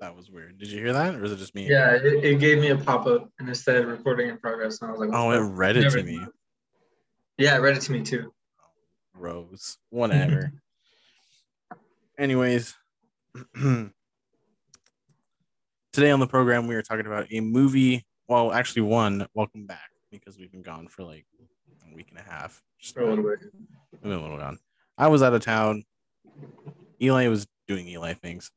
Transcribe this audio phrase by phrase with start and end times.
[0.00, 0.58] That was weird.
[0.58, 1.68] Did you hear that, or is it just me?
[1.68, 4.88] Yeah, it, it gave me a pop up and it said recording in progress, and
[4.88, 6.24] I was like, Oh, it read it to me.
[7.36, 8.32] Yeah, it read it to me too.
[9.14, 9.78] Rose.
[9.90, 10.52] Whatever.
[12.18, 12.76] Anyways,
[15.92, 18.04] today on the program we are talking about a movie.
[18.28, 19.26] Well, actually, one.
[19.34, 21.26] Welcome back because we've been gone for like
[21.90, 22.62] a week and a half.
[22.78, 23.40] Just For a little bit.
[23.92, 24.58] We've been a little gone.
[24.96, 25.84] I was out of town.
[27.00, 28.50] Eli was doing Eli things.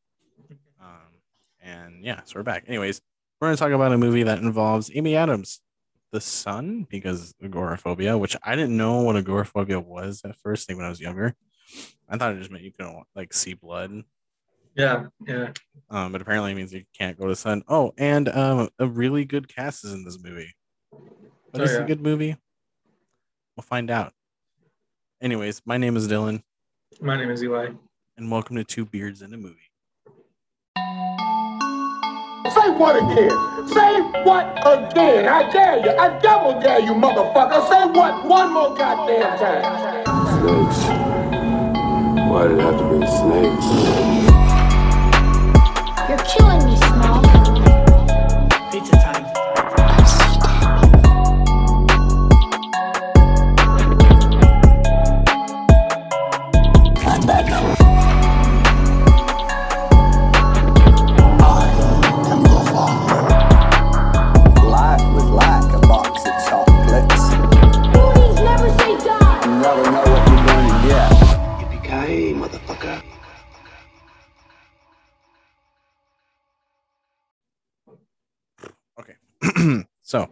[1.61, 2.63] And yeah, so we're back.
[2.67, 3.01] Anyways,
[3.39, 5.61] we're going to talk about a movie that involves Amy Adams,
[6.11, 10.85] The Sun, because agoraphobia, which I didn't know what agoraphobia was at first, like when
[10.85, 11.35] I was younger.
[12.09, 14.03] I thought it just meant you couldn't like see blood.
[14.75, 15.51] Yeah, yeah.
[15.89, 17.61] Um, but apparently it means you can't go to the sun.
[17.67, 20.53] Oh, and um, a really good cast is in this movie.
[21.51, 21.79] But Oh, it's yeah.
[21.83, 22.37] a good movie.
[23.57, 24.13] We'll find out.
[25.21, 26.41] Anyways, my name is Dylan,
[27.01, 27.69] My name is Eli.
[28.17, 29.70] and welcome to Two Beards and a Movie.
[32.53, 33.31] Say what again?
[33.67, 35.27] Say what again?
[35.27, 35.91] I dare you.
[35.97, 37.67] I double dare you, motherfucker.
[37.69, 39.63] Say what one more goddamn time.
[40.41, 40.83] Snakes.
[42.29, 43.67] Why did it have to be snakes?
[46.09, 46.80] You're killing me,
[80.01, 80.29] so,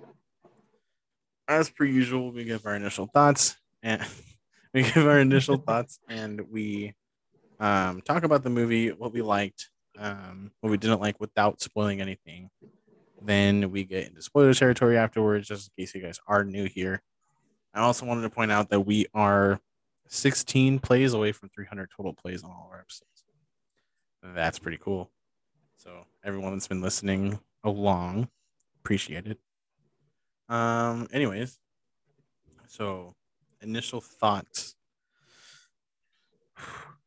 [1.48, 4.06] as per usual, we give our initial thoughts and
[4.74, 6.94] we give our initial thoughts and we
[7.60, 12.02] um, talk about the movie, what we liked, um, what we didn't like without spoiling
[12.02, 12.50] anything.
[13.22, 17.02] Then we get into spoiler territory afterwards, just in case you guys are new here.
[17.74, 19.60] I also wanted to point out that we are
[20.08, 23.26] 16 plays away from 300 total plays on all our episodes.
[24.24, 25.12] That's pretty cool.
[25.78, 28.30] So, everyone that's been listening along,
[28.90, 29.38] appreciate it.
[30.52, 31.60] Um, anyways,
[32.68, 33.14] so
[33.62, 34.76] initial thoughts.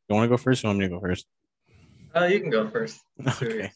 [0.09, 0.63] You want to go first?
[0.63, 1.27] Or you want me to go first?
[2.15, 3.01] Uh, you can go first.
[3.43, 3.73] Okay.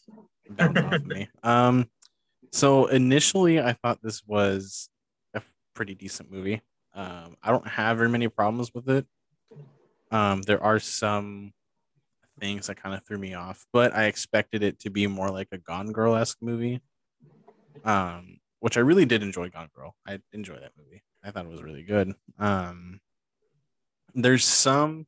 [0.59, 1.27] Off me.
[1.43, 1.89] Um,
[2.51, 4.89] so initially, I thought this was
[5.33, 5.41] a
[5.73, 6.61] pretty decent movie.
[6.93, 9.05] Um, I don't have very many problems with it.
[10.11, 11.53] Um, there are some
[12.39, 15.47] things that kind of threw me off, but I expected it to be more like
[15.51, 16.81] a Gone Girl esque movie.
[17.83, 19.95] Um, which I really did enjoy Gone Girl.
[20.05, 21.03] I enjoyed that movie.
[21.23, 22.13] I thought it was really good.
[22.39, 23.01] Um,
[24.13, 25.05] there's some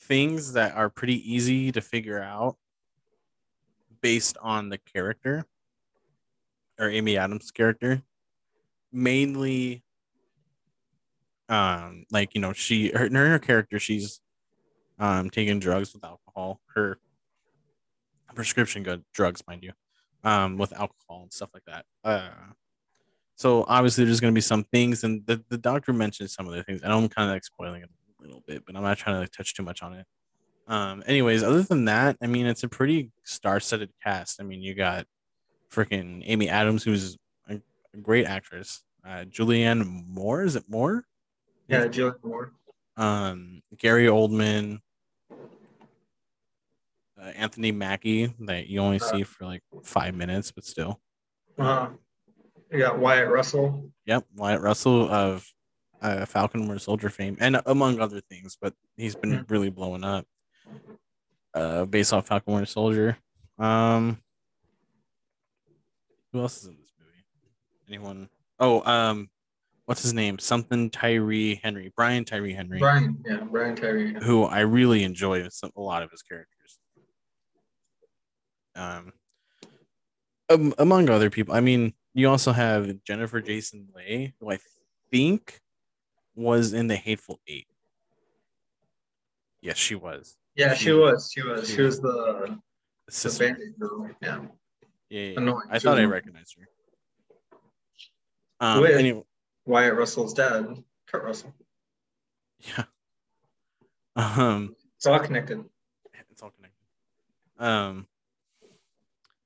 [0.00, 2.56] things that are pretty easy to figure out
[4.00, 5.46] based on the character
[6.78, 8.02] or Amy Adams' character.
[8.92, 9.84] Mainly
[11.48, 14.20] um like you know she her, her character she's
[14.98, 16.98] um taking drugs with alcohol her
[18.34, 19.72] prescription good drugs mind you
[20.24, 21.84] um with alcohol and stuff like that.
[22.02, 22.30] Uh
[23.36, 26.54] so obviously there's going to be some things and the, the doctor mentioned some of
[26.54, 27.88] the things i know i'm kind of like spoiling it
[28.20, 30.06] a little bit but i'm not trying to like, touch too much on it.
[30.68, 34.40] Um anyways other than that i mean it's a pretty star-studded cast.
[34.40, 35.06] I mean you got
[35.70, 37.18] freaking amy adams who's
[37.48, 37.60] a,
[37.92, 38.82] a great actress.
[39.04, 41.04] Uh julianne moore is it moore?
[41.66, 42.52] Yeah, Julianne Moore.
[42.96, 44.78] um Gary Oldman,
[47.24, 51.00] uh, Anthony Mackie that you only see for like five minutes, but still.
[51.58, 51.88] Uh,
[52.70, 53.90] you got Wyatt Russell.
[54.06, 55.46] Yep, Wyatt Russell of
[56.02, 59.50] uh, Falcon Winter Soldier fame, and among other things, but he's been Mhm.
[59.50, 60.26] really blowing up.
[61.54, 63.16] Uh, based off Falcon Winter Soldier.
[63.58, 64.18] Um,
[66.32, 67.24] who else is in this movie?
[67.88, 68.28] Anyone?
[68.58, 69.30] Oh, um,
[69.86, 70.38] what's his name?
[70.40, 72.80] Something Tyree Henry, Brian Tyree Henry.
[72.80, 73.22] Brian.
[73.24, 74.14] Yeah, Brian Tyree.
[74.22, 76.63] who I really enjoy some, a lot of his characters.
[78.76, 79.12] Um,
[80.50, 84.58] um, among other people, I mean, you also have Jennifer Jason Leigh, who I
[85.10, 85.60] think
[86.34, 87.66] was in the Hateful Eight.
[89.60, 90.36] Yes, she was.
[90.56, 91.30] Yeah, She- she was.
[91.32, 91.68] She was.
[91.68, 92.58] she She was the, The
[93.06, 93.44] the sister.
[93.48, 94.08] bandit girl.
[94.20, 94.40] Yeah.
[95.08, 95.38] Yeah, yeah, yeah.
[95.40, 95.68] annoying.
[95.70, 96.68] I She thought was I recognized her.
[98.60, 98.94] Um, Wait.
[98.96, 99.22] anyway,
[99.66, 100.66] Wyatt Russell's dad,
[101.06, 101.54] Kurt Russell.
[102.60, 102.84] yeah.
[104.16, 105.64] Um, It's all connected.
[106.30, 106.78] it's all connected.
[107.58, 108.06] Um.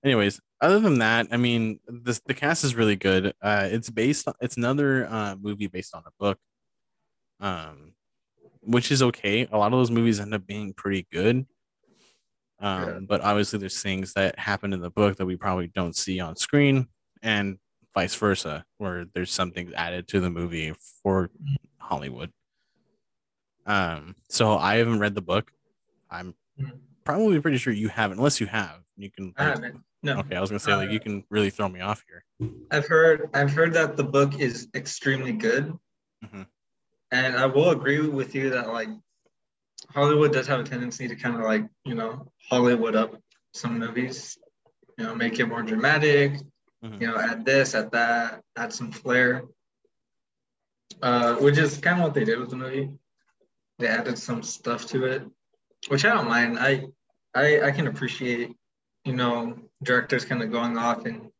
[0.08, 3.34] Anyways, other than that, I mean, this the cast is really good.
[3.43, 4.26] Uh, it's based.
[4.26, 6.38] On, it's another uh movie based on a book.
[7.40, 7.93] Um,
[8.62, 9.46] which is okay.
[9.52, 11.44] A lot of those movies end up being pretty good.
[12.58, 12.99] Um, Yeah.
[13.06, 16.37] but obviously there's things that happen in the book that we probably don't see on
[16.37, 16.88] screen,
[17.22, 17.58] and
[17.94, 20.72] vice versa, where there's something added to the movie
[21.02, 21.31] for
[21.76, 22.32] Hollywood.
[23.66, 25.52] Um, so I haven't read the book.
[26.10, 26.81] I'm Mhm.
[27.05, 28.81] probably pretty sure you haven't, unless you have.
[28.96, 29.34] You can.
[29.37, 29.84] I haven't.
[30.02, 30.18] No.
[30.20, 32.24] Okay, I was gonna say like you can really throw me off here.
[32.70, 35.76] I've heard I've heard that the book is extremely good.
[36.24, 36.46] Mhm.
[37.10, 38.88] And I will agree with you that like
[39.90, 43.20] Hollywood does have a tendency to kind of like, you know, Hollywood up
[43.54, 44.38] some movies,
[44.98, 46.32] you know, make it more dramatic,
[46.84, 47.00] Mhm.
[47.00, 49.44] you know, add this, add that, add some flair.
[51.02, 52.90] Uh, which is kind of what they did with the movie.
[53.78, 55.22] They added some stuff to it,
[55.88, 56.58] which I don't mind.
[56.58, 56.88] I
[57.34, 58.56] I I can appreciate,
[59.08, 61.31] you know, directors kind of going off and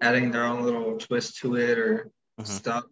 [0.00, 2.08] adding their own little twist to it or
[2.38, 2.46] Mhm.
[2.46, 2.84] stuff.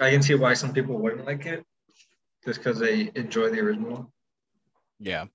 [0.00, 1.66] I can see why some people wouldn't like it,
[2.46, 4.10] just because they enjoy the original.
[4.98, 5.26] Yeah.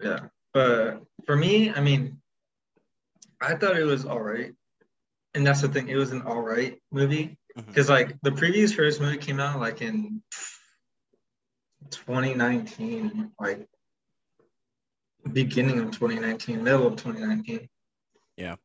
[0.00, 2.20] Yeah, but for me, I mean,
[3.40, 4.54] I thought it was all right,
[5.32, 5.88] and that's the thing.
[5.88, 9.80] It was an all right movie because like the previous first movie came out like
[9.80, 10.22] in
[11.90, 13.66] 2019, like
[15.32, 17.68] beginning of 2019, middle of 2019.
[18.36, 18.56] Yeah.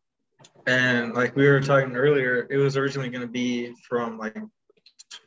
[0.68, 4.38] And like we were talking earlier, it was originally going to be from like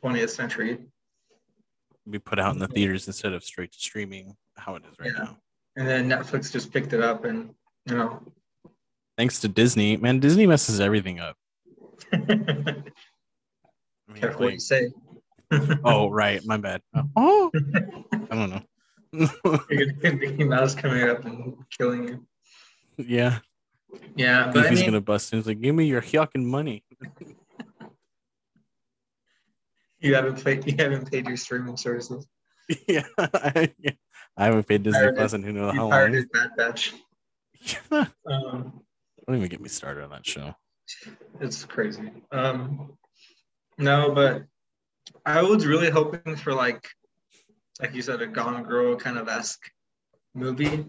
[0.03, 0.79] 20th century,
[2.09, 5.11] Be put out in the theaters instead of straight to streaming, how it is right
[5.15, 5.23] Yeah.
[5.23, 5.37] now.
[5.77, 7.53] and then Netflix just picked it up, and
[7.85, 8.21] you know,
[9.17, 10.19] Thanks to Disney, man.
[10.19, 11.35] Disney messes everything up.
[12.11, 12.25] careful
[14.07, 14.89] I mean, what like- you say.
[15.83, 16.81] oh right, my bad.
[17.15, 18.61] Oh, I don't know.
[19.11, 22.25] You're gonna get Mickey Mouse coming up and killing you.
[22.97, 23.39] yeah,
[24.15, 25.39] Yeah, but I Goofy's mean, gonna bust in.
[25.39, 26.83] He's like, "Give me your yucking money."
[29.99, 32.25] you haven't paid you haven't paid your streaming services.
[32.87, 33.71] yeah, I,
[34.37, 36.25] I haven't paid Disney Pirated- Plus in who knows how long.
[36.33, 36.93] Bad Batch.
[37.91, 38.81] Don't Um,
[39.27, 40.53] even get me started on that show.
[41.41, 42.11] it's crazy.
[42.31, 42.93] Um,
[43.77, 44.43] no, but
[45.25, 46.87] I was really hoping for like,
[47.79, 49.71] like you said, a Gone Girl kind of esque
[50.33, 50.85] movie.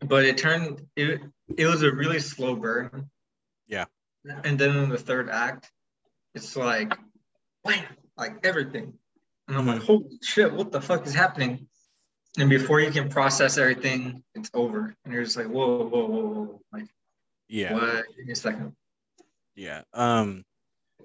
[0.00, 1.20] But it turned it.
[1.56, 3.08] It was a really slow burn.
[3.66, 3.86] Yeah.
[4.44, 5.70] And then in the third act,
[6.34, 6.92] it's like,
[7.62, 7.84] wham,
[8.16, 8.92] like everything.
[9.48, 9.86] And I'm like, Mm-hmm.
[9.86, 11.68] holy shit, what the fuck is happening?
[12.38, 14.94] And before you can process everything, it's over.
[15.04, 16.60] And you're just like, whoa, whoa, whoa, whoa.
[16.72, 16.86] Like,
[17.48, 18.04] Yeah, what?
[18.16, 18.72] Give me a second.
[19.54, 19.82] yeah.
[19.94, 20.44] Um,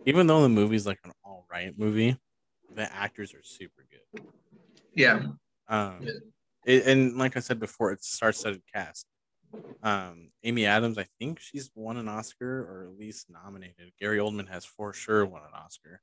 [0.05, 2.17] even though the movie's like an all right movie,
[2.75, 3.85] the actors are super.
[4.93, 5.23] Yeah.
[5.67, 6.11] Um, Yeah.
[6.65, 9.05] it, and like I said before, it's star-studded cast.
[9.83, 13.91] Um, Amy Adams, I think she's won an Oscar or at least nominated.
[13.99, 16.01] Gary Oldman has for sure won an Oscar.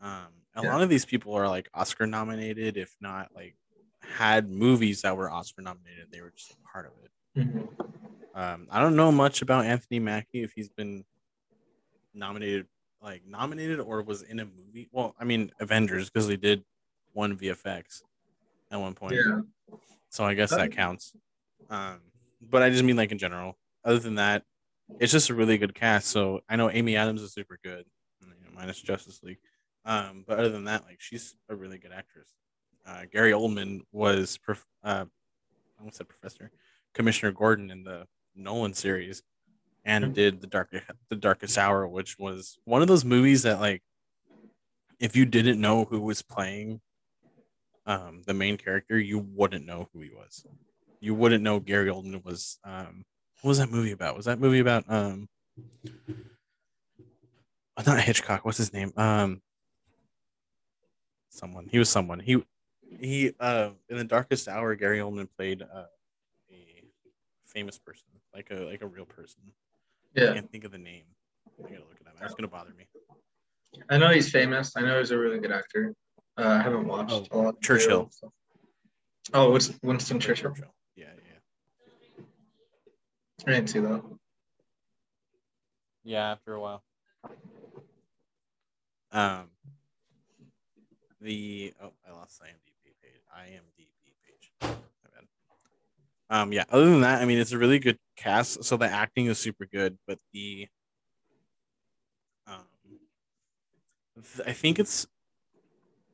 [0.00, 0.72] Um, a Yeah.
[0.72, 3.56] lot of these people are like Oscar nominated, if not like
[4.00, 6.08] had movies that were Oscar nominated.
[6.10, 7.10] They were just a part of it.
[7.38, 7.68] Mhm.
[8.34, 11.04] Um, I don't know much about Anthony Mackie if he's been
[12.14, 12.66] nominated,
[13.00, 14.88] like nominated or was in a movie.
[14.90, 16.64] Well, I mean Avengers because they did
[17.12, 18.02] one VFX
[18.70, 19.14] at one point.
[19.14, 19.40] Yeah.
[20.10, 21.12] So I guess that counts.
[21.70, 22.00] Um,
[22.40, 23.58] but I just mean like in general.
[23.84, 24.42] Other than that,
[25.00, 26.08] it's just a really good cast.
[26.08, 27.84] So I know Amy Adams is super good,
[28.20, 29.38] you know, minus Justice League.
[29.84, 32.28] Um, but other than that, like she's a really good actress.
[32.86, 36.50] Uh, Gary Oldman was, prof- uh, I almost said Professor
[36.94, 39.22] Commissioner Gordon in the Nolan series,
[39.84, 40.14] and Mhm.
[40.14, 40.70] did the dark
[41.08, 43.82] the Darkest Hour, which was one of those movies that like,
[45.00, 46.80] if you didn't know who was playing
[47.86, 50.46] um, the main character, you wouldn't know who he was.
[51.00, 52.58] You wouldn't know Gary Oldman was.
[52.64, 53.04] Um,
[53.40, 54.16] what was that movie about?
[54.16, 55.28] Was that movie about um,
[57.76, 58.44] uh, not Hitchcock?
[58.44, 58.92] What's his name?
[58.96, 59.42] Um,
[61.28, 61.68] someone.
[61.70, 62.20] He was someone.
[62.20, 62.44] He
[63.00, 63.32] he.
[63.40, 65.86] Uh, in the Darkest Hour, Gary Oldman played uh,
[66.50, 66.84] a
[67.46, 69.40] famous person, like a like a real person.
[70.14, 70.30] Yeah.
[70.30, 71.04] I can't think of the name.
[71.58, 72.18] I gotta look it up.
[72.20, 72.86] That's gonna bother me.
[73.90, 74.72] I know he's famous.
[74.76, 75.94] I know he's a really good actor.
[76.38, 77.54] Uh, I haven't watched Oh, a lot.
[77.56, 78.08] of Churchill.
[78.10, 78.32] so-
[79.34, 80.54] Oh, it's Winston Churchill.
[80.96, 82.24] Yeah, yeah.
[83.46, 84.02] I didn't see that.
[86.04, 86.82] Yeah, after a while.
[89.12, 89.50] Um,
[91.20, 93.20] the oh, I lost the IMDb page.
[93.38, 93.86] IMDb
[94.26, 94.52] page.
[94.60, 94.68] My
[95.14, 95.26] bad.
[96.30, 96.64] Um, yeah.
[96.70, 98.64] Other than that, I mean, it's a really good cast.
[98.64, 100.66] So the acting is super good, but the
[102.46, 102.64] um,
[104.46, 105.06] I think it's.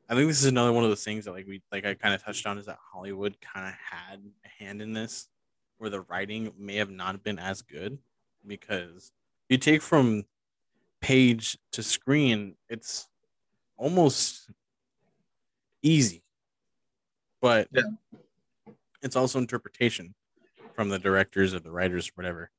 [0.09, 2.15] I think this is another one of those things that like we like I kind
[2.15, 5.29] of touched on is that Hollywood kind of had a hand in this,
[5.77, 7.99] where the writing may have not been as good
[8.47, 9.11] because
[9.49, 10.23] you take from
[10.99, 13.07] page to screen, it's
[13.77, 14.49] almost
[15.83, 16.23] easy.
[17.41, 17.83] But Yeah.
[19.03, 20.15] it's also interpretation
[20.73, 22.51] from the directors or the writers or whatever.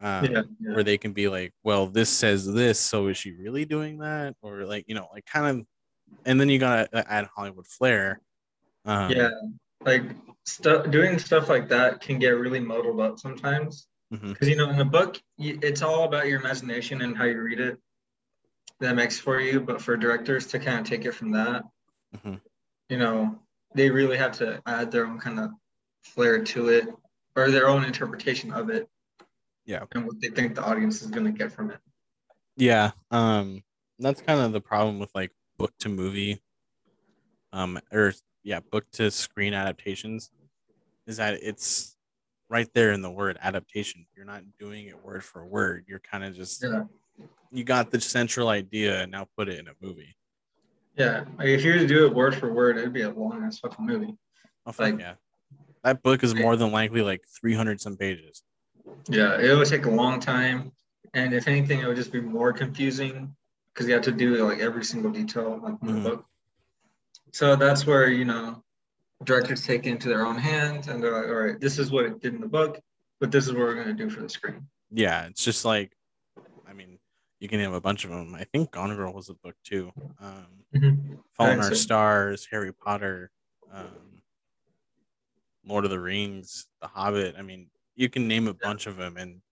[0.00, 0.74] Um, yeah, yeah.
[0.74, 4.34] where they can be like, well, this says this, so is she really doing that?
[4.42, 5.66] Or like, you know, like kind of,
[6.24, 8.20] and then you gotta add Hollywood flair.
[8.84, 9.30] Um, yeah
[9.84, 10.02] like
[10.44, 14.78] stuff doing stuff like that can get really muddled up sometimes because you know in
[14.80, 17.78] a book you, it's all about your imagination and how you read it
[18.80, 21.64] that makes for you but for directors to kind of take it from that
[22.16, 22.40] mhm.
[22.88, 23.38] you know
[23.74, 25.50] they really have to add their own kind of
[26.02, 26.86] flair to it
[27.34, 28.88] or their own interpretation of it
[29.64, 29.84] Yeah.
[29.92, 31.78] and what they think the audience is going to get from it
[32.56, 32.92] Yeah.
[33.10, 33.62] Um,
[33.98, 36.40] that's kind of the problem with like book to movie,
[37.52, 40.30] um, or yeah, book to screen adaptations,
[41.06, 41.96] is that it's
[42.48, 44.06] right there in the word adaptation.
[44.16, 45.84] You're not doing it word for word.
[45.88, 46.84] You're kind of just yeah
[47.52, 50.14] you got the central idea and now put it in a movie.
[50.98, 53.42] yeah like if you were to do it word for word it'd be a long
[53.44, 54.14] ass fucking movie
[54.66, 55.14] Oh Like- yeah.
[55.84, 58.42] That book is more than likely like 300 some pages.
[59.08, 60.72] Yeah, it would take a long time,
[61.14, 63.34] and if anything, it would just be more confusing
[63.76, 66.02] because you have to do like every single detail like in Mhm.
[66.02, 66.26] the book.
[67.32, 68.64] So that's where you know
[69.24, 72.06] directors take it into their own hands, and they're like, "All right, this is what
[72.06, 72.80] it did in the book,
[73.20, 75.94] but this is what we're going to do for the screen." Yeah, it's just like,
[76.66, 76.98] I mean,
[77.38, 78.34] you can have a bunch of them.
[78.34, 79.92] I think Gone Girl was a book too.
[80.20, 80.64] Um,
[81.34, 83.30] Fallen I'd Our say- Stars, Harry Potter,
[83.70, 84.22] um,
[85.64, 87.34] Lord of the Rings, The Hobbit.
[87.36, 89.16] I mean, you can name a bunch of them.
[89.18, 89.42] And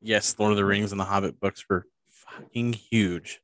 [0.00, 1.86] yes, Lord of the Rings and The Hobbit books were
[2.36, 3.40] fucking huge.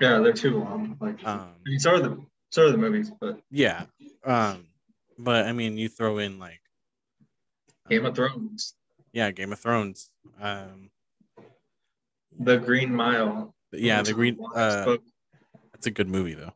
[0.00, 0.96] Yeah, they're too long.
[1.00, 2.18] Like, I Um, mean, so are the
[2.50, 3.86] so are the movies, but yeah.
[4.24, 4.66] Um,
[5.18, 6.60] but I mean, you throw in like,
[7.88, 8.74] Game of Thrones,
[9.12, 10.10] yeah, Game of Thrones.
[10.40, 10.90] Um,
[12.38, 13.54] The Green Mile.
[13.72, 14.38] yeah, the Green.
[14.54, 14.96] Uh,
[15.72, 16.52] that's a good movie though.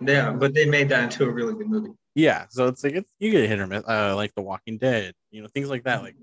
[0.00, 1.90] Yeah, but they made that into a really good movie.
[2.14, 5.14] Yeah, so it's like it's, you get hit or miss, uh, like The Walking Dead,
[5.30, 6.02] you know, things like that.
[6.02, 6.16] Like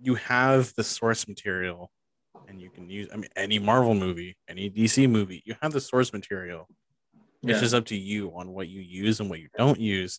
[0.00, 1.90] you have the source material,
[2.48, 3.08] and you can use.
[3.12, 6.68] I mean, any Marvel movie, any DC movie, you have the source material.
[7.42, 7.52] Yeah.
[7.52, 10.18] It's just up to you on what you use and what you don't use.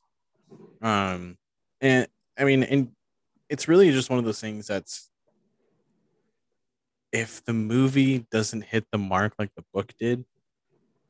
[0.81, 1.37] Um,
[1.81, 2.91] and I mean, and
[3.49, 5.09] it's really just one of those things that's
[7.11, 10.25] if the movie doesn't hit the mark like the book did,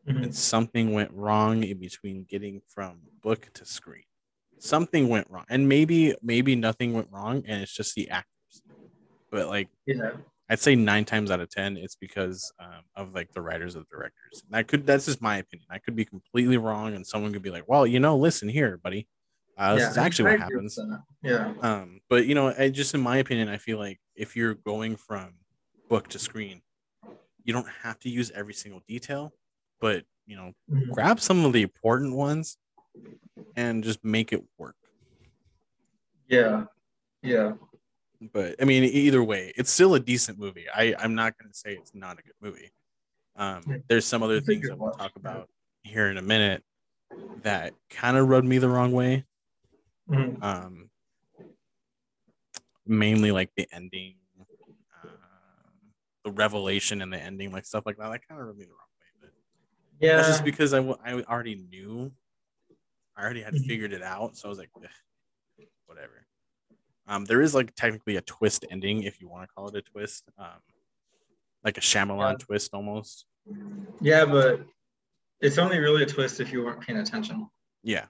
[0.08, 0.24] Mhm.
[0.26, 4.04] and something went wrong in between getting from book to screen.
[4.60, 8.62] Something went wrong, and maybe maybe nothing went wrong, and it's just the actors.
[9.32, 10.18] But like Yeah.
[10.50, 13.80] I'd say nine times out of ten, it's because um, of like the writers or
[13.80, 14.44] the directors.
[14.48, 15.68] And I could that's just my opinion.
[15.72, 18.78] I could be completely wrong, and someone could be like, "Well, you know, listen here,
[18.78, 19.08] buddy.
[19.58, 20.84] Uh, this yeah, is actually I what happens."
[21.24, 21.54] Yeah.
[21.62, 24.98] Um, but you know, I just in my opinion, I feel like if you're going
[24.98, 25.40] from
[25.90, 26.62] book to screen,
[27.44, 29.34] you don't have to use every single detail,
[29.82, 30.96] but you know, Mhm.
[30.96, 32.58] grab some of the important ones
[33.56, 34.78] and just make it work.
[36.28, 36.66] Yeah.
[37.24, 37.56] Yeah.
[38.34, 40.66] But I mean, either way, it's still a decent movie.
[40.74, 42.72] I I'm not going to say it's not a good movie.
[43.36, 45.50] Um, there's some other things that we'll talk about
[45.84, 46.64] here in a minute
[47.44, 49.26] that kind of rubbed me the wrong way.
[50.10, 50.42] Mhm.
[50.42, 50.90] Um,
[52.86, 55.72] mainly like the ending, um,
[56.24, 58.10] the revelation and the ending, like stuff like that.
[58.12, 59.30] That kind of rubbed me the wrong way.
[60.00, 60.16] But Yeah.
[60.18, 62.12] that's just because I, w- I already knew,
[63.18, 63.68] I already had Mhm.
[63.68, 64.38] figured it out.
[64.38, 64.70] So I was like,
[65.88, 66.26] whatever.
[67.08, 69.82] Um, there is like technically a twist ending, if you want to call it a
[69.82, 70.62] twist, um,
[71.64, 72.38] like a Shyamalan Yeah.
[72.40, 73.26] twist almost.
[74.02, 74.66] Yeah, but
[75.40, 77.48] it's only really a twist if you weren't paying attention.
[77.84, 78.08] Yeah,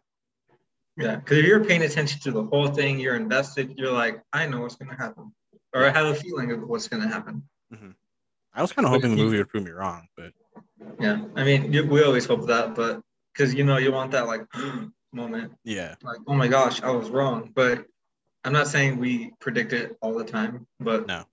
[0.98, 3.78] Yeah, because if you're paying attention to the whole thing, you're invested.
[3.78, 5.36] You're like, I know what's gonna happen,
[5.74, 7.44] or I have a feeling of what's gonna happen.
[8.58, 10.32] I was kind of hoping the movie would prove me wrong, but
[11.02, 13.02] Yeah, I mean, you, we always hope that, but
[13.34, 14.46] because you know you want that like
[15.12, 17.52] moment, yeah, like oh my gosh, I was wrong.
[17.54, 17.86] But
[18.46, 21.26] I'm not saying we predict it all the time, but No.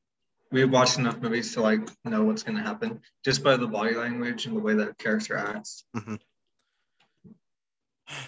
[0.50, 4.46] we watched enough movies to like know what's gonna happen just by the body language
[4.46, 5.84] and the way that a character acts.
[5.94, 6.14] Mm-hmm.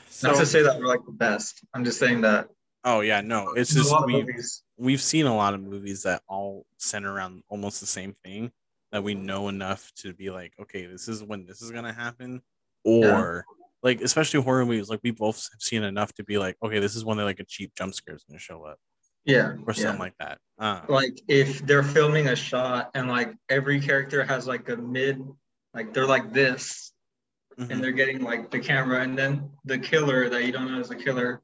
[0.08, 1.64] so Not to say that we're like the best.
[1.72, 2.48] I'm just saying that
[2.84, 4.62] oh yeah, no, it's just we movies.
[4.76, 8.52] we've seen a lot of movies that all center around almost the same thing
[8.92, 12.42] that we know enough to be like, okay, this is when this is gonna happen,
[12.84, 13.46] or
[13.84, 16.96] like especially horror movies, like we both have seen enough to be like, okay, this
[16.96, 18.78] is when they like a cheap jump scare is gonna show up
[19.24, 19.72] Yeah, or yeah.
[19.74, 20.38] something like that.
[20.58, 25.22] Um, like if they're filming a shot and like every character has like a mid
[25.74, 26.92] like they're like this
[27.58, 27.70] mhm.
[27.70, 30.90] and they're getting like the camera and then the killer that you don't know is
[30.90, 31.42] a killer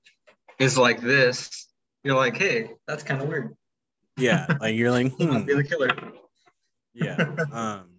[0.59, 1.69] is like this
[2.05, 3.55] you're like hey that's kind of weird
[4.17, 5.89] yeah, like you're like, hmm, be the killer
[6.95, 7.17] yeah.
[7.53, 7.90] Um,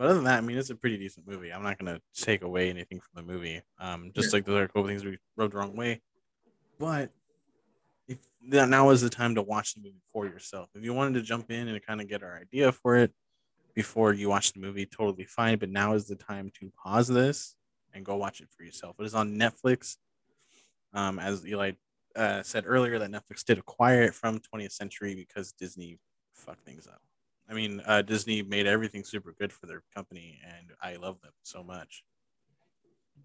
[0.00, 1.52] but other than that, I mean, it's a pretty decent movie.
[1.52, 3.60] I'm not gonna take away anything from the movie.
[3.78, 4.38] Um, just Yeah.
[4.38, 6.00] like the other couple things we rubbed the wrong way.
[6.78, 7.12] But
[8.08, 10.70] if now now is the time to watch the movie for yourself.
[10.74, 13.12] If you wanted to jump in and kind of get our idea for it
[13.74, 15.58] before you watch the movie, totally fine.
[15.58, 17.54] But now is the time to pause this
[17.92, 18.96] and go watch it for yourself.
[18.98, 19.98] It is on Netflix.
[20.94, 21.72] Um, as Eli
[22.16, 25.98] uh, said earlier, that Netflix did acquire it from 20th Century because Disney
[26.32, 27.02] fucked things up.
[27.50, 31.32] I mean, uh, Disney made everything super good for their company, and I love them
[31.42, 32.04] so much.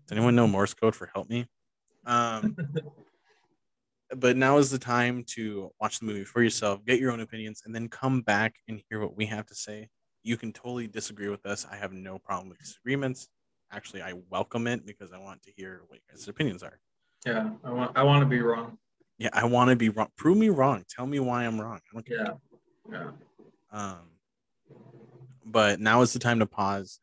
[0.07, 1.47] Does anyone know Morse code for help me?
[2.07, 2.57] Um,
[4.15, 7.61] but now is the time to watch the movie for yourself, get your own opinions,
[7.65, 9.89] and then come back and hear what we have to say.
[10.23, 11.67] You can totally disagree with us.
[11.71, 13.29] I have no problem with disagreements.
[13.71, 16.79] Actually, I welcome it because I want to hear what your guys' opinions are.
[17.27, 18.79] Yeah, I want I want to be wrong.
[19.19, 20.07] Yeah, I want to be wrong.
[20.17, 20.83] Prove me wrong.
[20.89, 21.77] Tell me why I'm wrong.
[21.77, 22.37] I don't care.
[22.91, 23.11] Yeah, yeah.
[23.71, 24.14] Um,
[25.45, 26.99] but now is the time to pause.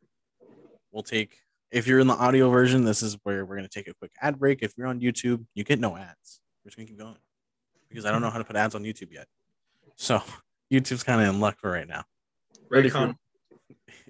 [0.91, 1.39] We'll take,
[1.71, 4.13] if you're in the audio version, this is where we're going to take a quick
[4.21, 4.63] ad break.
[4.63, 6.41] If you're on YouTube, you get no ads.
[6.65, 7.17] We're just going to keep going
[7.89, 9.27] because I don't know how to put ads on YouTube yet.
[9.97, 10.21] So
[10.73, 12.05] YouTube's kind of in luck for right now.
[12.71, 13.15] Raycon.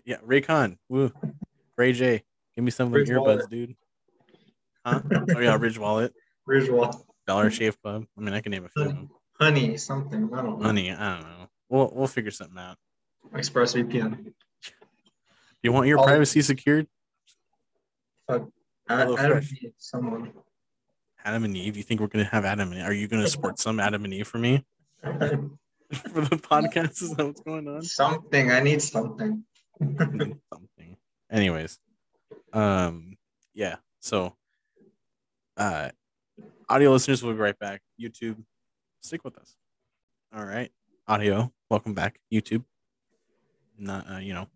[0.04, 0.78] Yeah, Raycon.
[0.88, 1.12] Woo.
[1.76, 2.24] Ray J.
[2.56, 3.50] Give me some of them Ridge earbuds, Wallet.
[3.50, 3.76] dude.
[4.84, 5.00] Huh?
[5.36, 6.12] Oh, yeah, Ridge Wallet.
[6.46, 7.06] Ridgewall.
[7.26, 8.04] Dollar Shave Club.
[8.18, 9.08] I mean, I can name a few of.
[9.40, 10.28] Honey, something.
[10.34, 10.64] I don't know.
[10.64, 11.46] Honey, I don't know.
[11.68, 12.76] We'll, we'll figure something out.
[13.32, 14.32] ExpressVPN.
[15.62, 16.86] You want your All- privacy secured?
[18.28, 18.48] Fuck.
[18.88, 19.64] I, Hello I don't Fresh.
[19.78, 20.32] someone.
[21.24, 21.76] Adam and Eve.
[21.76, 22.86] You think we're gonna have Adam and Eve?
[22.86, 24.64] Are you gonna support some Adam and Eve for me
[25.02, 25.10] for
[25.90, 27.00] the podcast?
[27.02, 27.82] Is that what's going on?
[27.82, 28.50] something.
[28.50, 29.44] I need something.
[29.80, 30.96] Something.
[31.30, 31.78] Anyways,
[32.52, 33.16] um,
[33.54, 33.76] yeah.
[34.00, 34.36] So,
[35.56, 35.88] uh,
[36.68, 37.80] audio listeners, we'll be right back.
[38.00, 38.36] YouTube,
[39.00, 39.56] stick with us.
[40.36, 40.70] All right,
[41.08, 41.52] audio.
[41.68, 42.64] Welcome back, YouTube.
[43.82, 44.46] Not, uh, you know,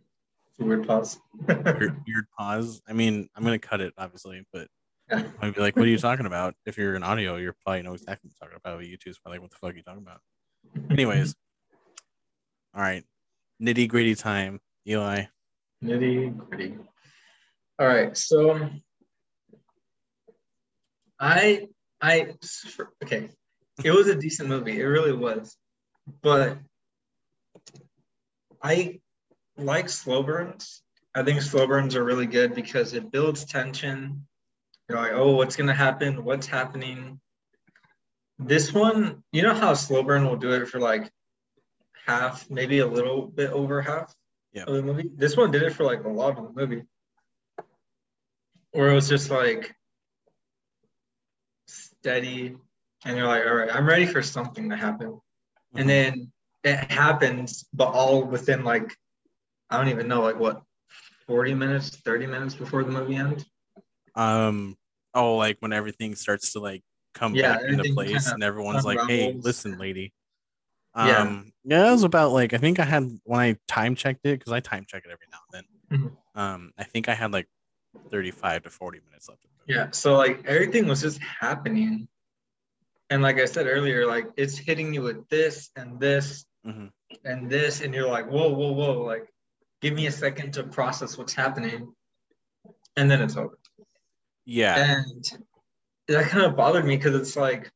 [0.50, 1.18] It's a weird pause.
[1.48, 2.80] weird, weird pause.
[2.88, 4.68] I mean, I'm gonna cut it obviously, but
[5.10, 5.24] Yeah.
[5.40, 7.94] I'd be like, "What are you talking about?" If you're in audio, you're probably know
[7.94, 8.78] exactly what I'm talking about.
[8.78, 10.20] But YouTube's probably like, "What the fuck are you talking about?"
[10.90, 11.34] Anyways,
[12.72, 13.04] all right,
[13.60, 15.24] nitty gritty time, Eli.
[15.82, 16.78] Nitty gritty.
[17.80, 18.70] All right, so
[21.18, 21.66] I
[22.00, 22.34] I
[23.02, 23.28] okay,
[23.84, 24.80] it was a decent movie.
[24.80, 25.56] It really was,
[26.22, 26.58] but
[28.62, 29.00] I
[29.56, 30.82] like slow burns.
[31.14, 34.26] I think slow burns are really good because it builds tension.
[34.88, 36.24] You're like, oh, what's gonna happen?
[36.24, 37.20] What's happening?
[38.38, 41.10] This one, you know how slow burn will do it for like
[42.06, 44.14] half, maybe a little bit over half
[44.52, 44.64] Yeah.
[44.64, 45.10] of the movie.
[45.14, 46.84] This one did it for like a lot of the movie,
[48.72, 49.74] where it was just like
[51.66, 52.56] steady,
[53.04, 55.18] and you're like, all right, I'm ready for something to happen,
[55.74, 55.88] and mm-hmm.
[55.88, 58.94] then it happens, but all within like
[59.70, 60.62] I don't even know, like what,
[61.26, 63.44] 40 minutes, 30 minutes before the movie ends.
[64.14, 64.76] Um,
[65.14, 66.82] oh, like when everything starts to like
[67.14, 70.12] come Yeah, back into place, and everyone's like, "Hey, listen, lady."
[70.96, 71.22] Yeah.
[71.22, 74.38] Um, yeah, it was about like I think I had when I time checked it
[74.38, 75.98] because I time check it every now and then.
[75.98, 76.40] Mm-hmm.
[76.40, 77.48] Um, I think I had like
[78.10, 79.44] thirty-five to forty minutes left.
[79.44, 79.78] Of the movie.
[79.78, 79.90] Yeah.
[79.90, 82.08] So like everything was just happening.
[83.10, 86.90] And like I said earlier, like it's hitting you with this and this Mhm.
[87.24, 89.28] and this, and you're like, whoa, whoa, whoa, like
[89.86, 91.94] give me a second to process what's happening.
[92.96, 93.56] And then it's over.
[94.44, 94.74] Yeah.
[94.98, 95.24] And
[96.08, 97.70] that kind of bothered me because it's like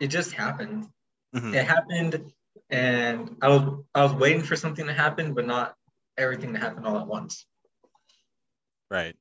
[0.00, 0.86] it just happened.
[1.34, 1.54] Mhm.
[1.54, 2.30] It happened
[2.68, 5.76] and I was I was waiting for something to happen, but not
[6.18, 7.46] everything to happen all at once.
[8.90, 9.16] Right.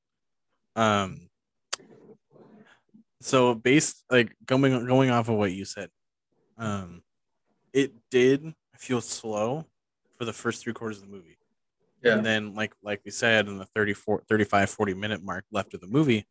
[0.75, 1.29] Um.
[3.21, 5.89] So based like going going off of what you said,
[6.57, 7.01] um,
[7.71, 9.65] it did feel slow
[10.17, 11.37] for the first three quarters of the movie.
[12.03, 12.17] Yeah.
[12.17, 15.81] And then like like we said in the 34 35 40 minute mark left of
[15.81, 16.27] the movie,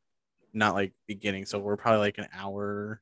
[0.52, 1.46] not like beginning.
[1.46, 3.00] So we're probably like an hour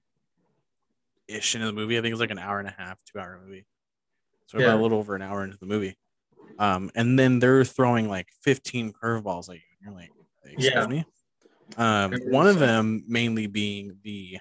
[1.28, 1.98] ish into the movie.
[1.98, 3.66] I think it's like an hour and a half, two hour movie.
[4.46, 5.96] So we're about a little over an hour into the movie.
[6.58, 9.60] Um, and then they're throwing like 15 curveballs at you.
[9.80, 10.12] And you're like,
[10.44, 10.86] excuse Yeah.
[10.86, 11.04] me.
[11.76, 14.38] Um, one of them mainly being the,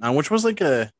[0.00, 0.90] uh, which was like a,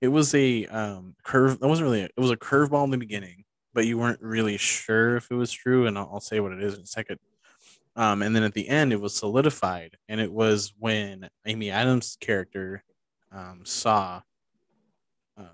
[0.00, 1.58] it was a um curve.
[1.60, 2.02] That wasn't really.
[2.02, 5.34] A, it was a curveball in the beginning, but you weren't really sure if it
[5.34, 5.86] was true.
[5.86, 7.18] And I'll, I'll say what it is in a second.
[7.96, 12.16] Um, and then at the end, it was solidified, and it was when Amy Adams'
[12.20, 12.84] character
[13.32, 14.22] um, saw
[15.36, 15.48] um,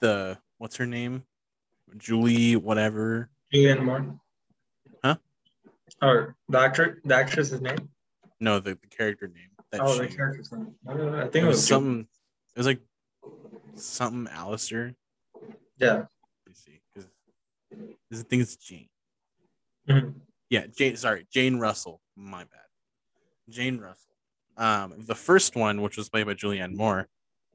[0.00, 1.22] the what's her name,
[1.96, 3.30] Julie, whatever.
[3.54, 4.20] Julianne Moore.
[5.04, 5.16] Huh?
[6.02, 7.88] Or the actor, the actress's name?
[8.40, 9.48] No, the, the character name.
[9.80, 10.74] Oh, she, the character's name.
[10.86, 12.08] I, it think it was was something.
[12.54, 12.80] It was like
[13.76, 14.94] something Alistair.
[15.78, 15.94] Yeah.
[15.94, 16.08] Let
[16.48, 17.08] me see, because
[18.12, 18.88] this think it's Jane.
[19.88, 20.14] Mhm.
[20.50, 20.96] Yeah, Jane.
[20.96, 22.00] Sorry, Jane Russell.
[22.14, 22.60] My bad.
[23.48, 24.12] Jane Russell.
[24.56, 27.08] Um, the first one, which was played by Julianne Moore,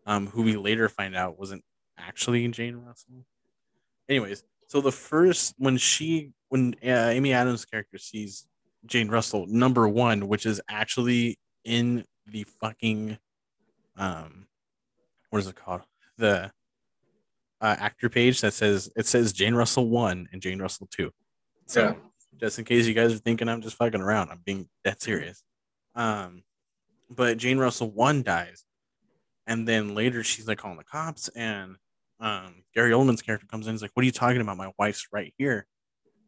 [0.08, 1.64] um, who we later find out wasn't
[1.98, 3.26] actually Jane Russell.
[4.10, 8.48] Anyways, so the first when she when uh, Amy Adams' character sees
[8.86, 13.18] Jane Russell number one, which is actually in the fucking
[13.96, 14.48] um,
[15.30, 15.82] what is it called?
[16.18, 16.52] The
[17.62, 21.12] uh, actor page that says it says Jane Russell one and Jane Russell two.
[21.66, 21.96] So Yeah.
[22.40, 25.44] just in case you guys are thinking I'm just fucking around, I'm being that serious.
[25.96, 26.44] Um,
[27.10, 28.64] but Jane Russell one dies,
[29.48, 31.76] and then later she's like calling the cops, and
[32.20, 33.74] um, Gary Oldman's character comes in.
[33.74, 34.58] He's like, "What are you talking about?
[34.58, 35.66] My wife's right here,"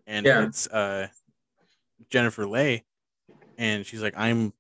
[0.08, 0.46] and Yeah.
[0.46, 1.08] it's uh,
[2.10, 2.86] Jennifer Leigh,
[3.58, 4.54] and she's like, "I'm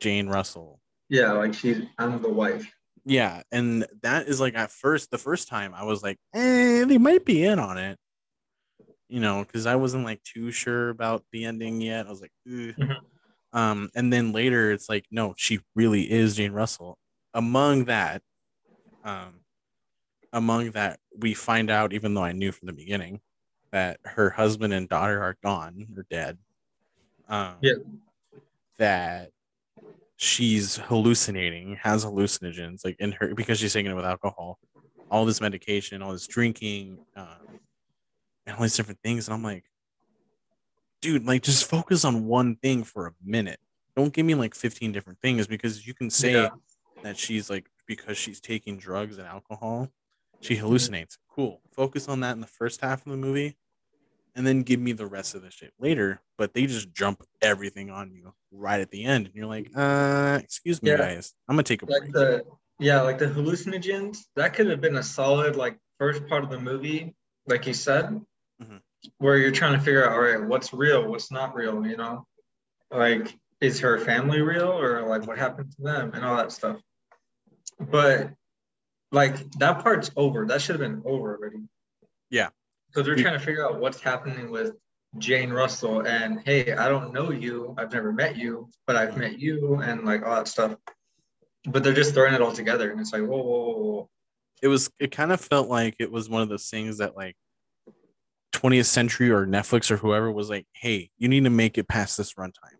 [0.00, 2.72] Jane Russell." Yeah, like she's I'm the wife.
[3.04, 6.98] Yeah, and that is like at first, the first time I was like, eh, they
[6.98, 7.98] might be in on it,
[9.08, 12.06] you know, because I wasn't like too sure about the ending yet.
[12.06, 12.74] I was like, Ugh.
[12.78, 12.96] Mhm.
[13.52, 16.98] um, and then later it's like, no, she really is Jane Russell.
[17.34, 18.22] Among that,
[19.04, 19.44] um,
[20.32, 23.20] among that, we find out, even though I knew from the beginning,
[23.72, 26.38] that her husband and daughter are gone or dead.
[27.28, 27.74] Um, Yeah.
[28.78, 29.30] That
[30.22, 34.56] she's hallucinating, has hallucinogens, like in her because she's taking it with alcohol,
[35.10, 37.58] all this medication, all this drinking, um,
[38.46, 39.26] and all these different things.
[39.26, 39.64] And I'm like,
[41.00, 43.58] dude, like just focus on one thing for a minute.
[43.96, 46.50] Don't give me like 15 different things because you can say Yeah.
[47.02, 49.88] that she's like because she's taking drugs and alcohol,
[50.40, 51.18] she hallucinates.
[51.28, 51.60] Cool.
[51.72, 53.56] Focus on that in the first half of the movie
[54.34, 56.20] and then give me the rest of the shit later.
[56.38, 59.26] But they just jump everything on you right at the end.
[59.26, 60.96] And you're like, uh, excuse me, Yeah.
[60.98, 61.34] guys.
[61.48, 62.12] I'm gonna take a Like break.
[62.12, 62.44] the
[62.78, 66.58] yeah, like the hallucinogens, that could have been a solid like first part of the
[66.58, 67.14] movie,
[67.46, 68.20] like you said,
[68.60, 68.80] Mhm.
[69.18, 72.26] where you're trying to figure out, all right, what's real, what's not real, you know?
[72.90, 76.80] Like, is her family real or like what happened to them and all that stuff.
[77.78, 78.32] But
[79.12, 80.46] like that part's over.
[80.46, 81.58] That should have been over already.
[82.30, 82.48] Yeah.
[82.92, 84.74] Because they're trying to figure out what's happening with
[85.18, 87.74] Jane Russell and hey, I don't know you.
[87.78, 90.76] I've never met you, but I've met you and like all that stuff.
[91.66, 94.10] But they're just throwing it all together and it's like, whoa, whoa, whoa, whoa.
[94.62, 97.36] it was it kind of felt like it was one of those things that like
[98.52, 102.16] 20th century or Netflix or whoever was like, hey, you need to make it past
[102.16, 102.78] this runtime.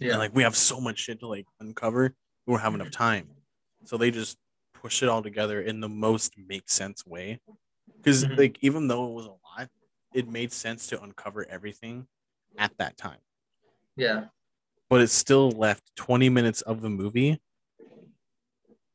[0.00, 0.10] Yeah.
[0.10, 2.14] And like we have so much shit to like uncover,
[2.46, 3.28] we don't have enough time.
[3.84, 4.36] So they just
[4.74, 7.40] push it all together in the most make sense way.
[8.08, 8.38] Because Mhm.
[8.38, 9.68] like even though it was a lot,
[10.14, 12.08] it made sense to uncover everything
[12.56, 13.20] at that time.
[13.96, 14.28] yeah.
[14.88, 17.42] But it still left 20 minutes of the movie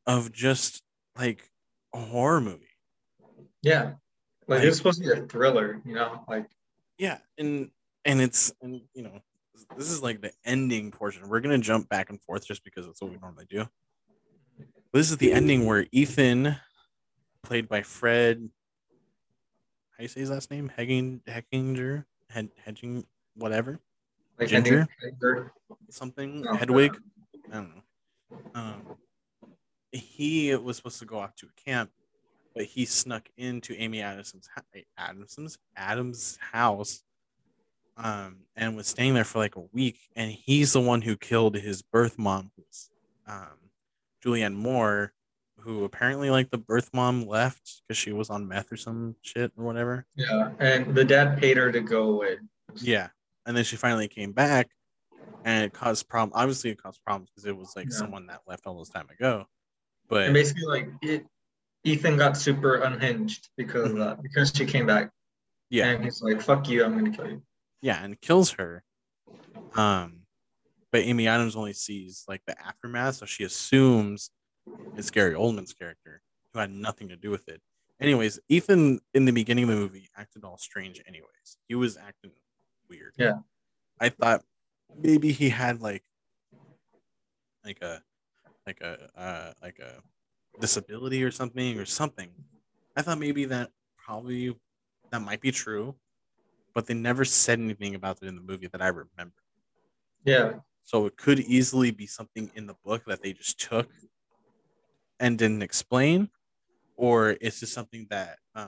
[0.07, 0.81] of just
[1.15, 1.51] like
[1.93, 2.65] a horror movie.
[3.61, 3.83] Yeah.
[4.47, 6.25] Like Like- it's supposed to be a thriller, you know?
[6.27, 6.49] Like
[6.97, 7.71] yeah and
[8.05, 9.19] and it's and you know
[9.77, 13.01] this is like the ending portion we're gonna jump back and forth just because that's
[13.01, 13.67] what we normally do
[14.93, 16.55] this is the ending where ethan
[17.41, 18.47] played by fred
[19.97, 20.69] how you say his last name?
[20.75, 23.79] Hegging hechinger Hed, hedging whatever?
[24.39, 24.87] Like Ginger?
[25.89, 26.45] something?
[26.47, 26.97] Oh, hedwig?
[27.51, 27.81] I don't know.
[28.55, 28.81] Um
[29.91, 31.91] he was supposed to go off to a camp
[32.55, 34.63] but he snuck into amy adams's ha-
[34.97, 37.03] adams's adam's house
[37.97, 41.55] um and was staying there for like a week and he's the one who killed
[41.55, 42.51] his birth mom
[43.27, 43.57] um
[44.25, 45.13] julianne moore
[45.59, 49.51] who apparently like the birth mom left because she was on meth or some shit
[49.57, 50.51] or whatever Yeah.
[50.59, 52.37] And the dad paid her to go away.
[52.81, 53.09] yeah.
[53.45, 54.69] And then she finally came back
[55.45, 56.31] and it caused problem.
[56.35, 57.97] Obviously it caused problems because it was like Yeah.
[57.97, 59.39] someone that left all this time ago.
[59.39, 59.47] And
[60.09, 61.25] But basically like it
[61.85, 65.11] Ethan got super unhinged because of that, because she came back.
[65.69, 67.41] yeah, And he's like, fuck you, I'm gonna kill you.
[67.81, 68.83] yeah, and kills her.
[69.75, 70.19] Um
[70.91, 74.29] but Amy Adams only sees like the aftermath, so she assumes
[74.95, 76.21] it's Gary Oldman's character
[76.53, 77.61] who had nothing to do with it.
[77.99, 81.57] Anyways, Ethan in the beginning of the movie acted all strange anyways.
[81.67, 82.31] He was acting
[82.89, 83.13] weird.
[83.17, 83.39] Yeah.
[83.99, 84.43] I thought
[84.97, 86.03] maybe he had like
[87.65, 88.01] like a
[88.67, 90.01] like a uh like a
[90.59, 92.29] disability or something or something.
[92.95, 94.55] I thought maybe that probably
[95.11, 95.95] that might be true,
[96.73, 99.35] but they never said anything about it in the movie that I remember.
[100.25, 100.53] Yeah.
[100.83, 103.87] So it could easily be something in the book that they just took
[105.23, 106.29] and didn't explain,
[106.97, 108.67] or it's just something that um,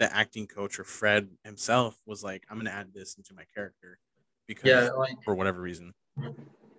[0.00, 3.44] the acting coach or Fred himself was like, "I'm going to add this into my
[3.54, 3.98] character
[4.48, 5.94] because Yeah, like for whatever reason."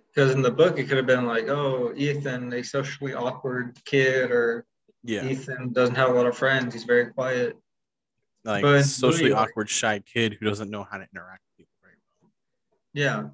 [0.08, 4.30] because in the book it could have been like, oh, Ethan, a socially awkward kid,
[4.30, 4.66] or
[5.02, 7.56] Yeah, Ethan doesn't have a lot of friends, he's very quiet.
[8.44, 11.74] like but socially movie, awkward, shy kid who doesn't know how to interact with people
[11.82, 12.30] very well.
[12.92, 13.28] Yeah.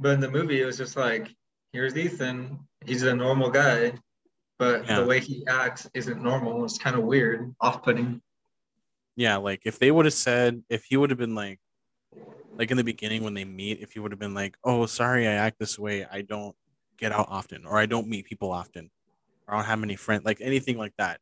[0.00, 1.34] But in the movie it was just like,
[1.72, 3.92] here's Ethan, he's a normal guy.
[4.58, 5.00] But Yeah.
[5.00, 6.64] the way he acts isn't normal.
[6.64, 8.20] It's kind of weird, off-putting.
[9.16, 11.58] yeah like if they would have said if he would have been like
[12.56, 15.26] like in the beginning when they meet if he would have been like oh sorry
[15.26, 16.54] i act this way i don't
[16.98, 18.88] get out often or i don't meet people often
[19.46, 21.18] or i don't have many friends like anything like that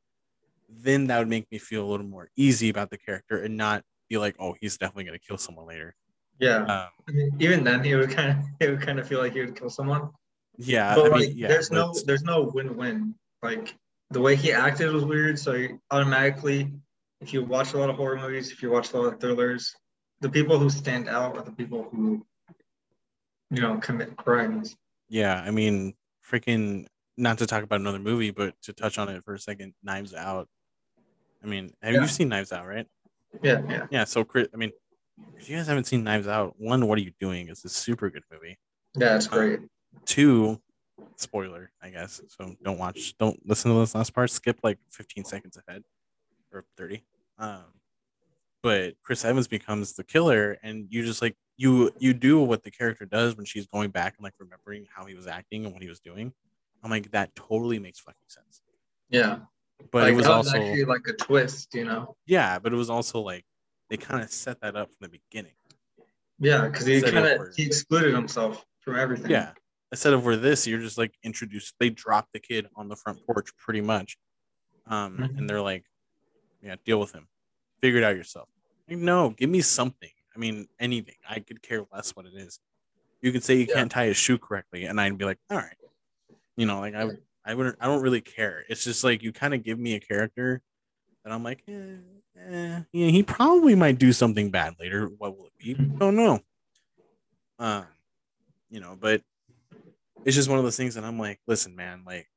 [0.69, 3.83] then that would make me feel a little more easy about the character and not
[4.11, 5.95] be like oh he's definitely going to kill someone later
[6.39, 6.65] Yeah.
[6.65, 9.33] um, I mean, even then, he would kind of he would kind of feel like
[9.33, 10.11] he would kill someone.
[10.59, 13.15] yeah but i like, mean yeah there's no it's- there's no win-win.
[13.43, 13.75] Like
[14.11, 15.39] the way he acted was weird.
[15.39, 16.73] So automatically,
[17.21, 19.75] if you watch a lot of horror movies, if you watch a lot of thrillers,
[20.21, 22.25] the people who stand out are the people who,
[23.51, 24.77] you know, commit crimes.
[25.09, 25.95] yeah i mean
[26.29, 26.85] freaking
[27.17, 30.13] not to talk about another movie but to touch on it for a second knives
[30.13, 30.49] out
[31.45, 32.01] i mean have Yeah.
[32.03, 32.87] you seen knives out right
[33.43, 34.73] Yeah, yeah, yeah so chris i mean
[35.39, 38.11] if you guys haven't seen knives out one what are you doing it's a super
[38.11, 38.59] good movie
[38.99, 39.15] yeah.
[39.17, 39.61] It's uh, great.
[40.07, 40.61] two
[41.17, 42.21] spoiler i guess.
[42.29, 45.83] So don't watch don't listen to this last part skip like 15 seconds ahead
[46.53, 47.05] or 30
[47.39, 47.65] um
[48.63, 52.71] but chris evans becomes the killer and you just like you you do what the
[52.71, 55.83] character does when she's going back and like remembering how he was acting and what
[55.83, 56.33] he was doing.
[56.83, 58.63] I'm like that totally makes fucking sense.
[59.09, 59.39] Yeah,
[59.91, 62.17] but like, it was also actually like a twist, you know.
[62.27, 63.45] yeah but it was also like
[63.89, 65.55] they kind of set that up from the beginning.
[66.39, 69.31] Yeah, because he kind of he excluded himself from everything.
[69.31, 69.53] Yeah.
[69.93, 71.75] Instead of where this, you're just like introduced.
[71.79, 74.17] They drop the kid on the front porch pretty much,
[74.87, 75.39] um, Mhm.
[75.39, 75.85] and they're like,
[76.61, 77.29] "Yeah, deal with him.
[77.81, 78.49] Figure it out yourself."
[78.89, 80.11] Like, no, give me something.
[80.35, 81.15] I mean, anything.
[81.29, 82.61] I could care less what it is.
[83.23, 83.75] You could say you Yeah.
[83.75, 85.77] can't tie his shoe correctly, and I'd be like, "All right."
[86.57, 87.77] You know, like I, would- I wouldn't.
[87.81, 88.65] I don't really care.
[88.69, 90.63] It's just like you kind of give me a character
[91.23, 91.99] that I'm like, eh,
[92.37, 95.07] eh, yeah, he probably might do something bad later.
[95.07, 95.75] What will it be?
[95.75, 96.41] Don't know.
[97.59, 97.87] Um,
[98.69, 99.23] you know, but
[100.27, 102.29] it's just one of those things that I'm like, listen, man, like,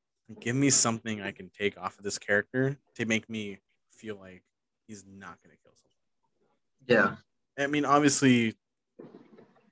[0.42, 3.60] give me something I can take off of this character to make me
[3.92, 4.44] feel like
[4.88, 5.96] he's not gonna kill someone.
[6.88, 7.18] yeah,
[7.58, 8.56] I mean, obviously,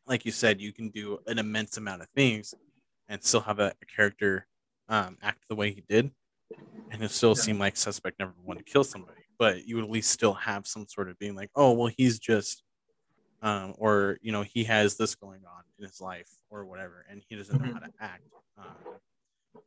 [0.05, 2.55] like you said, you can do an immense amount of things
[3.09, 4.47] and still have a, a character
[4.89, 6.11] um, act the way he did,
[6.91, 7.43] and it still Yeah.
[7.43, 9.21] seem like suspect number one to kill somebody.
[9.39, 12.19] But you would at least still have some sort of being like, oh, well, he's
[12.19, 12.63] just,
[13.41, 17.21] um, or you know, he has this going on in his life or whatever, and
[17.27, 17.73] he doesn't know Mhm.
[17.73, 18.23] how to act.
[18.57, 18.65] Um,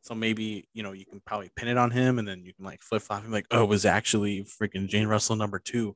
[0.01, 2.65] so maybe you know you can probably pin it on him, and then you can
[2.65, 5.95] like flip flop him, like, oh, it was actually freaking Jane Russell number two,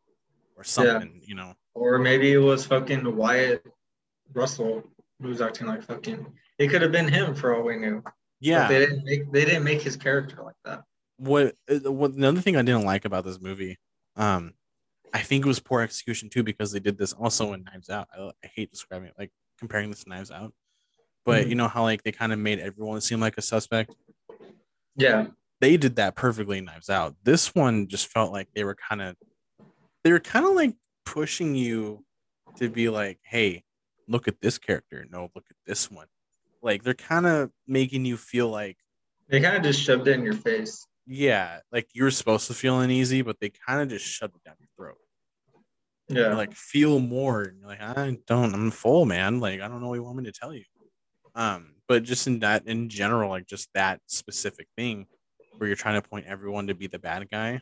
[0.56, 1.54] or something, you know.
[1.74, 3.66] or maybe it was fucking Wyatt
[4.34, 4.84] Russell
[5.22, 6.26] who was acting like fucking.
[6.58, 8.02] It could have been him for all we knew.
[8.02, 8.68] But Yeah.
[8.68, 10.84] they didn't make they didn't make his character like that.
[11.18, 13.78] what uh, what another thing I didn't like about this movie,
[14.18, 14.54] um,
[15.16, 18.08] I think it was poor execution too because they did this also in Knives Out.
[18.14, 20.54] I, I hate describing it like comparing this to Knives Out,
[21.26, 21.50] but Mhm.
[21.50, 23.96] you know how like they kind of made everyone seem like a suspect.
[24.98, 25.28] Yeah,
[25.62, 27.16] They did that perfectly in Knives Out.
[27.24, 29.16] This one just felt like they were kind of
[30.04, 30.76] they were kind of like
[31.06, 32.04] pushing you
[32.58, 33.64] to be like, hey,
[34.08, 35.06] look at this character.
[35.10, 36.08] No, look at this one.
[36.62, 38.78] Like they're kind of making you feel like
[39.30, 40.86] they kind of just shoved it in your face.
[41.08, 44.44] yeah, like you were supposed to feel uneasy, but they kind of just shoved it
[44.44, 44.98] down your throat.
[46.08, 49.40] Yeah, like feel more, and you're like, I don't, I'm full, man.
[49.40, 50.64] Like I don't know what you want me to tell you.
[51.34, 55.08] Um, but just in that, in general, like just that specific thing,
[55.58, 57.62] where you're trying to point everyone to be the bad guy.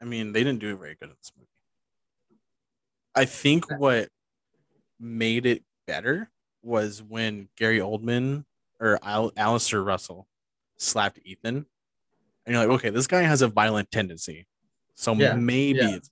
[0.00, 1.48] I mean, they didn't do it very good in this movie.
[3.14, 4.08] I think what
[4.98, 6.30] made it better
[6.62, 8.44] was when Gary Oldman
[8.80, 10.26] or Al- Alistair Russell
[10.78, 11.66] slapped Ethan.
[12.46, 14.46] And you're like, okay, this guy has a violent tendency.
[14.94, 15.96] So Yeah, maybe yeah.
[15.96, 16.10] it's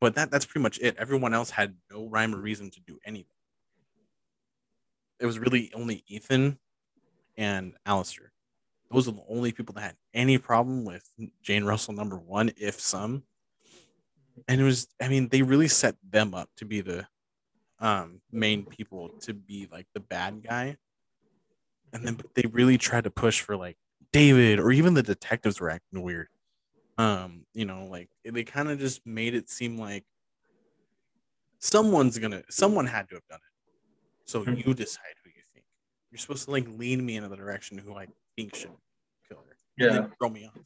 [0.00, 0.96] but that that's pretty much it.
[0.98, 3.26] Everyone else had no rhyme or reason to do anything.
[5.20, 6.58] It was really only Ethan
[7.36, 8.32] and Alistair.
[8.90, 11.08] Those are the only people that had any problem with
[11.42, 13.24] Jane Russell number one, if some.
[14.46, 17.06] And it was, I mean, they really set them up to be the
[17.80, 20.76] um main people to be like the bad guy.
[21.92, 23.76] And then they really tried to push for like
[24.12, 26.28] David or even the detectives were acting weird.
[26.98, 30.04] Um, you know, like they kind of just made it seem like
[31.60, 33.72] someone's gonna someone had to have done it.
[34.28, 34.66] So Mhm.
[34.66, 35.64] you decide who you think.
[36.10, 38.72] You're supposed to like lean me in the direction who I think should
[39.28, 39.56] kill her.
[39.76, 40.58] Yeah, throw me off.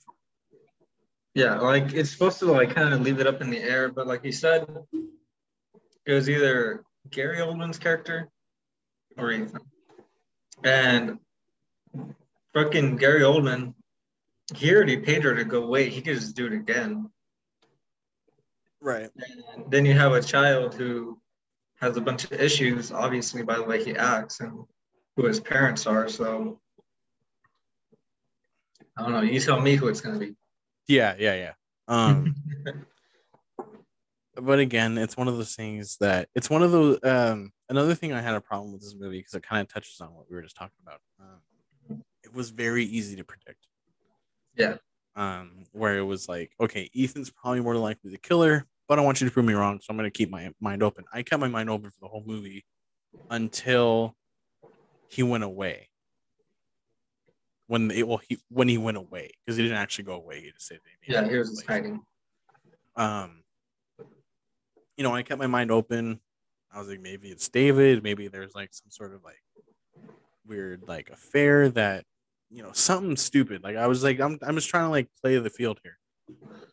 [1.34, 1.58] yeah.
[1.60, 4.24] Like it's supposed to like kind of leave it up in the air, but like
[4.24, 4.66] you said,
[6.06, 8.28] it was either Gary Oldman's character
[9.18, 9.60] or Ethan.
[10.64, 11.18] And
[12.54, 13.74] fucking Gary Oldman,
[14.56, 15.92] he already paid her to go wait.
[15.92, 17.10] He could just do it again.
[18.80, 19.10] Right.
[19.54, 21.20] And then you have a child who
[21.80, 24.64] has a bunch of issues, obviously by the way he acts and
[25.16, 26.08] who his parents are.
[26.08, 26.60] So
[28.96, 29.22] I don't know.
[29.22, 30.34] You tell me who it's gonna be.
[30.88, 31.52] Yeah, yeah, yeah.
[31.88, 32.34] Um,
[34.34, 36.98] but again, it's one of those things that it's one of those.
[37.02, 40.00] Um, another thing I had a problem with this movie because it kind of touches
[40.00, 41.00] on what we were just talking about.
[41.20, 43.66] Um, it was very easy to predict.
[44.56, 44.76] Yeah.
[45.14, 49.20] Um, where it was like, okay, Ethan's probably more likely the killer, but I want
[49.20, 51.04] you to prove me wrong, so I'm going to keep my mind open.
[51.12, 52.64] I kept my mind open for the whole movie
[53.30, 54.16] until
[55.08, 55.90] he went away.
[57.66, 60.42] When it well, he when he went away because he didn't actually go away.
[60.42, 62.04] He just said, Yeah, he was just hiding.
[62.96, 63.44] um
[64.96, 66.20] you know i kept my mind open
[66.72, 69.42] i was like maybe it's david maybe there's like some sort of like
[70.46, 72.04] weird like affair that
[72.52, 75.38] you know something stupid like i was like i'm, I'm just trying to like play
[75.38, 75.96] the field here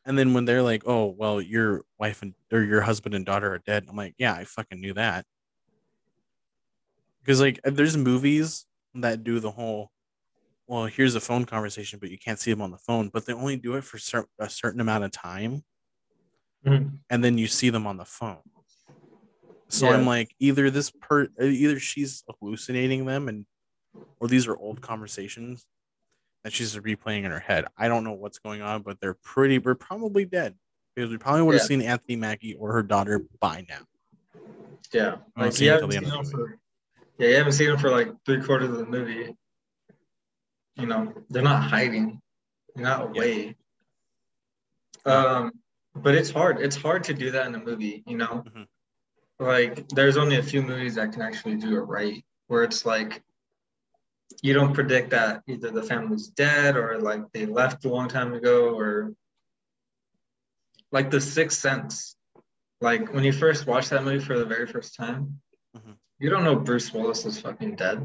[0.05, 3.53] and then when they're like oh well your wife and or your husband and daughter
[3.53, 5.25] are dead i'm like yeah i fucking knew that
[7.21, 8.65] because like there's movies
[8.95, 9.89] that do the whole
[10.67, 13.33] well here's a phone conversation but you can't see them on the phone but they
[13.33, 15.63] only do it for cer- a certain amount of time
[16.65, 16.99] Mhm.
[17.09, 18.41] and then you see them on the phone.
[19.69, 19.93] So Yeah.
[19.95, 23.45] I'm like, either this per, either she's hallucinating them, and
[24.19, 25.65] or these are old conversations
[26.43, 27.65] that she's replaying in her head.
[27.77, 29.59] I don't know what's going on, but they're pretty.
[29.59, 30.55] We're probably dead
[30.95, 31.67] because we probably would have Yeah.
[31.67, 33.81] seen Anthony Mackie or her daughter by now.
[34.93, 35.17] Yeah.
[35.37, 36.57] Like you haven't seen him for
[37.17, 39.35] yeah, you haven't seen him for like three quarters of the movie.
[40.75, 42.21] You know, they're not hiding.
[42.73, 43.57] They're not away.
[45.05, 45.11] No.
[45.27, 45.51] Um,
[45.95, 46.61] but it's hard.
[46.61, 48.43] It's hard to do that in a movie, you know?
[48.47, 48.67] Mhm.
[49.39, 53.21] Like there's only a few movies that can actually do it right, where it's like
[54.41, 58.33] you don't predict that either the family's dead or like they left a long time
[58.33, 59.13] ago or
[60.91, 62.15] like the sixth sense.
[62.81, 65.41] Like when you first watch that movie for the very first time,
[65.75, 65.97] Mhm.
[66.19, 68.01] you don't know Bruce Willis is fucking dead.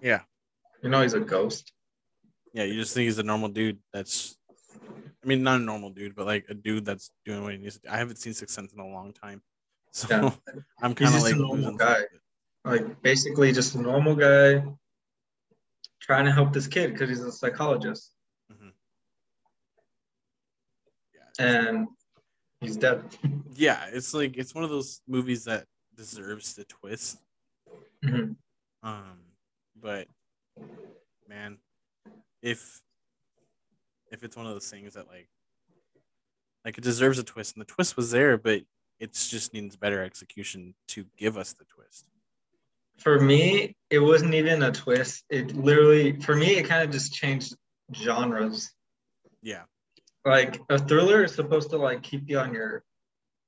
[0.00, 0.22] Yeah.
[0.82, 1.72] You know he's a ghost.
[2.52, 3.78] Yeah, you just think he's a normal dude.
[3.92, 4.36] That's,
[5.22, 7.76] I mean, not a normal dude, but like a dude that's doing what he needs
[7.76, 7.88] to do.
[7.88, 9.42] I haven't seen Sixth Sense in a long time,
[9.92, 10.30] so Yeah.
[10.82, 11.94] I'm kind of just a like normal guy.
[11.94, 12.20] sight of it.
[12.64, 14.64] Like basically just a normal guy
[16.06, 18.12] trying to help this kid because he's a psychologist.
[18.52, 18.72] Mhm.
[21.14, 21.88] Yeah, And
[22.60, 23.02] he's dead.
[23.54, 25.66] yeah, it's like it's one of those movies that
[25.96, 27.18] deserves the twist.
[28.04, 28.36] Mhm.
[28.84, 29.18] Um,
[29.74, 30.06] but
[31.28, 31.58] man,
[32.40, 32.80] if
[34.12, 35.28] if it's one of those things that like
[36.64, 38.62] like it deserves a twist, and the twist was there, but
[39.00, 41.75] it just needs better execution to give us the twist.
[42.98, 45.24] For me, it wasn't even a twist.
[45.30, 47.54] It literally, for me, it kind of just changed
[47.94, 48.70] genres.
[49.42, 49.62] Yeah,
[50.24, 52.82] Like a thriller is supposed to like keep you on your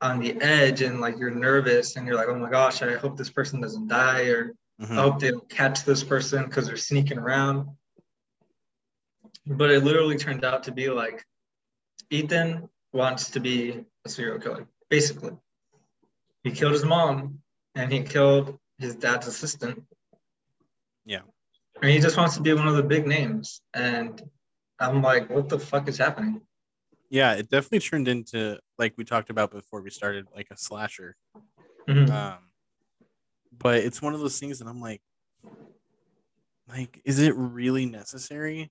[0.01, 3.17] on the edge and like you're nervous and you're like, oh my gosh, I hope
[3.17, 4.97] this person doesn't die or Mhm.
[4.97, 7.69] I hope they don't catch this person because they're sneaking around.
[9.45, 11.27] But it literally turned out to be like
[12.11, 15.33] Ethan wants to be a serial killer, basically.
[16.45, 17.41] He killed his mom
[17.75, 19.83] and he killed his dad's assistant.
[21.05, 21.23] Yeah.
[21.81, 23.61] And he just wants to be one of the big names.
[23.75, 24.23] And
[24.81, 26.41] I'm like, what the fuck is happening?
[27.11, 31.17] yeah, it definitely turned into like we talked about before we started, like a slasher.
[31.89, 32.11] Mhm.
[32.11, 32.39] Um,
[33.57, 35.01] but it's one of those things that I'm like,
[36.69, 38.71] like, is it really necessary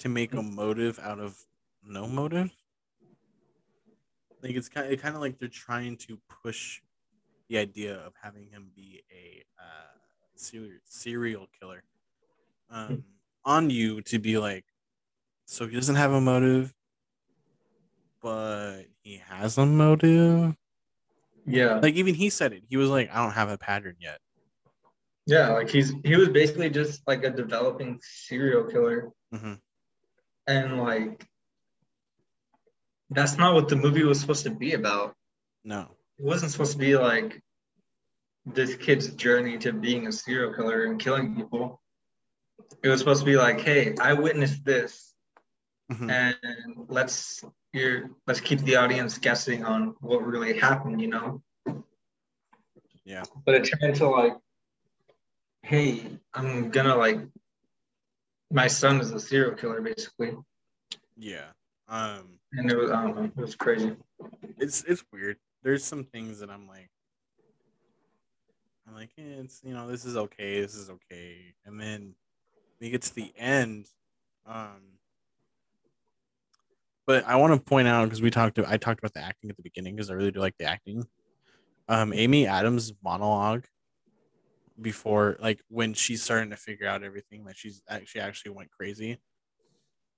[0.00, 1.38] to make a motive out of
[1.82, 2.50] no motive?
[4.42, 6.80] Like it's kind, of, kind of like they're trying to push
[7.50, 9.98] the idea of having him be a uh,
[10.36, 11.82] serial serial killer
[12.70, 13.02] um,
[13.44, 14.64] on you to be like,
[15.46, 16.72] so he doesn't have a motive,
[18.22, 20.54] but he has a motive
[21.44, 21.80] Yeah.
[21.82, 24.20] like even he said it he was like i don't have a pattern yet
[25.26, 25.48] Yeah.
[25.50, 29.10] Like he's he was basically just like a developing serial killer.
[29.34, 29.58] Mhm.
[30.46, 31.26] And like
[33.10, 35.14] that's not what the movie was supposed to be about.
[35.64, 35.82] no
[36.18, 37.40] it wasn't supposed to be like
[38.46, 41.80] this kid's journey to being a serial killer and killing people.
[42.82, 45.14] It was supposed to be like, hey, I witnessed this,
[45.90, 46.10] Mhm.
[46.10, 51.42] and let's you let's keep the audience guessing on what really happened, you know?
[53.04, 53.24] Yeah.
[53.44, 54.34] But it turned into like,
[55.62, 57.18] hey, I'm gonna like
[58.50, 60.36] my son is a serial killer basically.
[61.16, 61.50] yeah
[61.88, 63.96] um And it was know, it was crazy.
[64.58, 66.90] it's it's weird there's some things that i'm like
[68.90, 72.14] i'm like eh, it's you know this is okay this is okay and then
[72.80, 73.86] we get to the end
[74.46, 74.98] um
[77.06, 79.48] but i want to point out because we talked to, i talked about the acting
[79.50, 81.04] at the beginning because i really do like the acting
[81.88, 83.64] um amy adams monologue
[84.80, 89.18] before like when she's starting to figure out everything that she's actually actually went crazy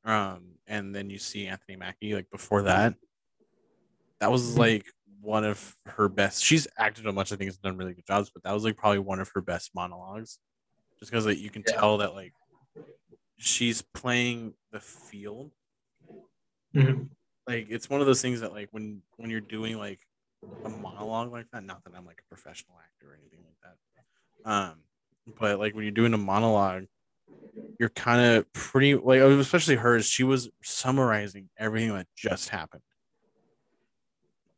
[0.05, 2.95] Um, and then you see Anthony Mackie like before that.
[4.21, 4.59] That was Mhm.
[4.59, 4.93] like
[5.23, 6.45] one of her best.
[6.45, 7.33] She's acted on much.
[7.33, 9.41] I think has done really good jobs, but that was like probably one of her
[9.41, 10.39] best monologues.
[11.01, 11.75] Just because like you can Yeah.
[11.79, 12.35] tell that like
[13.39, 15.53] she's playing the field
[16.75, 17.11] Mhm.
[17.47, 20.01] like it's one of those things that like when when you're doing like
[20.65, 24.51] a monologue like that not that i'm like a professional actor or anything like that
[24.51, 24.85] um
[25.39, 26.85] but like when you're doing a monologue
[27.79, 32.83] you're kind of pretty like especially hers she was summarizing everything that just happened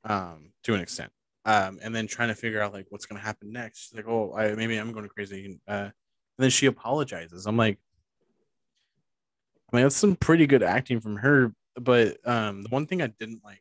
[0.05, 1.11] um to an extent
[1.44, 4.09] um and then trying to figure out like what's going to happen next she's like
[4.09, 5.92] oh I, maybe i'm going crazy uh and
[6.38, 7.78] then she apologizes i'm like
[9.74, 11.52] I mean, that's some pretty good acting from her.
[11.74, 13.61] But um, the one thing I didn't like,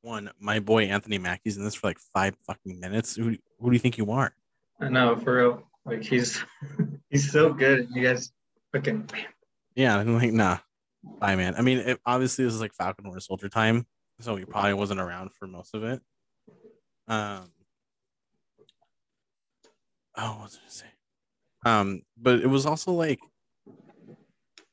[0.00, 3.14] one, my boy Anthony Mackie's in this for like five fucking minutes.
[3.14, 4.34] Who, who do you think you are?
[4.80, 5.62] I know for real.
[5.84, 6.42] Like he's
[7.10, 7.88] he's so good.
[7.92, 8.32] You guys
[8.72, 9.10] fucking
[9.74, 10.58] Yeah, I'm like, nah,
[11.20, 11.56] bye, man.
[11.56, 13.86] I mean, it, obviously, this is like Falcon Winter Soldier time,
[14.20, 16.00] so he probably wasn't around for most of it.
[17.08, 17.52] Um,
[20.16, 20.86] oh, what was I gonna say?
[21.66, 23.20] Um, but it was also like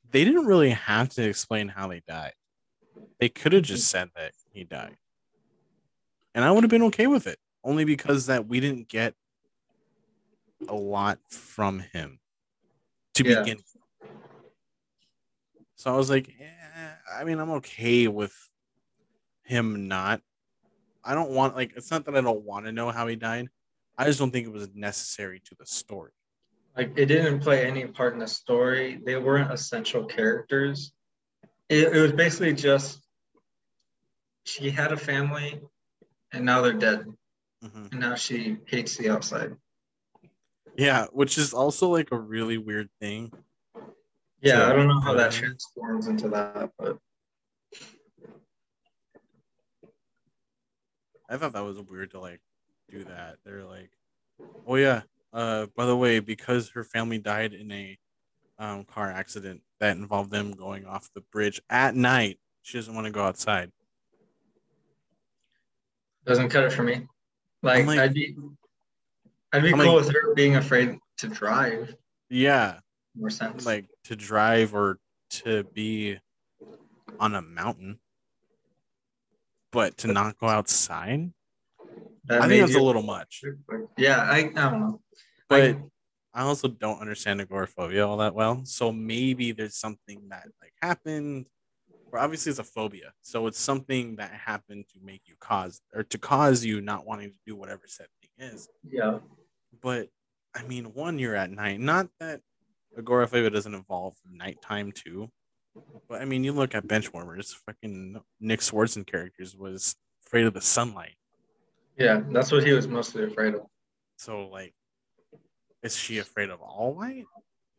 [0.09, 2.33] they didn't really have to explain how they died.
[3.19, 4.97] They could have just said that he died,
[6.33, 9.15] and I would have been okay with it, only because that we didn't get
[10.67, 12.19] a lot from him
[13.15, 13.41] to Yeah.
[13.43, 13.63] begin.
[15.75, 18.35] So I was like, eh, I mean, I'm okay with
[19.52, 20.22] him not.
[21.04, 23.49] I don't want like it's not that I don't want to know how he died.
[23.97, 26.12] I just don't think it was necessary to the story.
[26.78, 28.99] like it didn't play any part in the story.
[29.06, 30.93] They weren't essential characters.
[31.70, 33.06] It, it was basically just
[34.45, 35.60] she had a family
[36.32, 37.06] and now they're dead.
[37.64, 37.91] Mhm.
[37.91, 39.56] And now she hates the outside.
[40.78, 43.32] Yeah, which is also like a really weird thing.
[44.41, 46.97] Yeah, So, I don't know how that uh, transforms into that, but
[51.32, 52.41] I thought that was weird to like
[52.89, 53.38] do that.
[53.45, 53.89] They're like,
[54.67, 55.01] oh yeah,
[55.32, 57.97] uh, by the way, because her family died in a
[58.59, 63.05] um, car accident that involved them going off the bridge at night, she doesn't want
[63.07, 63.71] to go outside.
[66.25, 67.07] doesn't cut it for me.
[67.63, 68.36] Like, like- I'd be
[69.53, 71.95] I'd be I'm cool like- with her being afraid to drive
[72.29, 72.79] Yeah,
[73.15, 73.65] more sense.
[73.65, 74.99] like to drive or
[75.32, 76.19] to be
[77.19, 77.99] on a mountain,
[79.72, 81.32] but to not go outside.
[82.26, 83.43] That I think that's a little much.
[83.97, 85.01] Yeah, I, um, I don't know.
[85.49, 85.78] But Like,
[86.34, 88.61] I also don't understand agoraphobia all that well.
[88.65, 91.47] So maybe there's something that like happened,
[92.11, 93.13] or obviously it's a phobia.
[93.22, 97.32] So it's something that happened to make you cause or to cause you not wanting
[97.32, 98.69] to do whatever said thing is.
[98.89, 99.19] yeah,
[99.82, 100.09] But
[100.55, 101.80] I mean, one, you're at night.
[101.80, 102.41] Not that
[102.97, 105.30] agoraphobia doesn't involve nighttime too.
[106.09, 109.95] But I mean, you look at Benchwarmers, fucking Nick Swardson characters was
[110.26, 111.15] afraid of the sunlight.
[111.97, 113.61] yeah, that's what he was mostly afraid of.
[114.17, 114.74] So like,
[115.84, 117.26] is she afraid of all light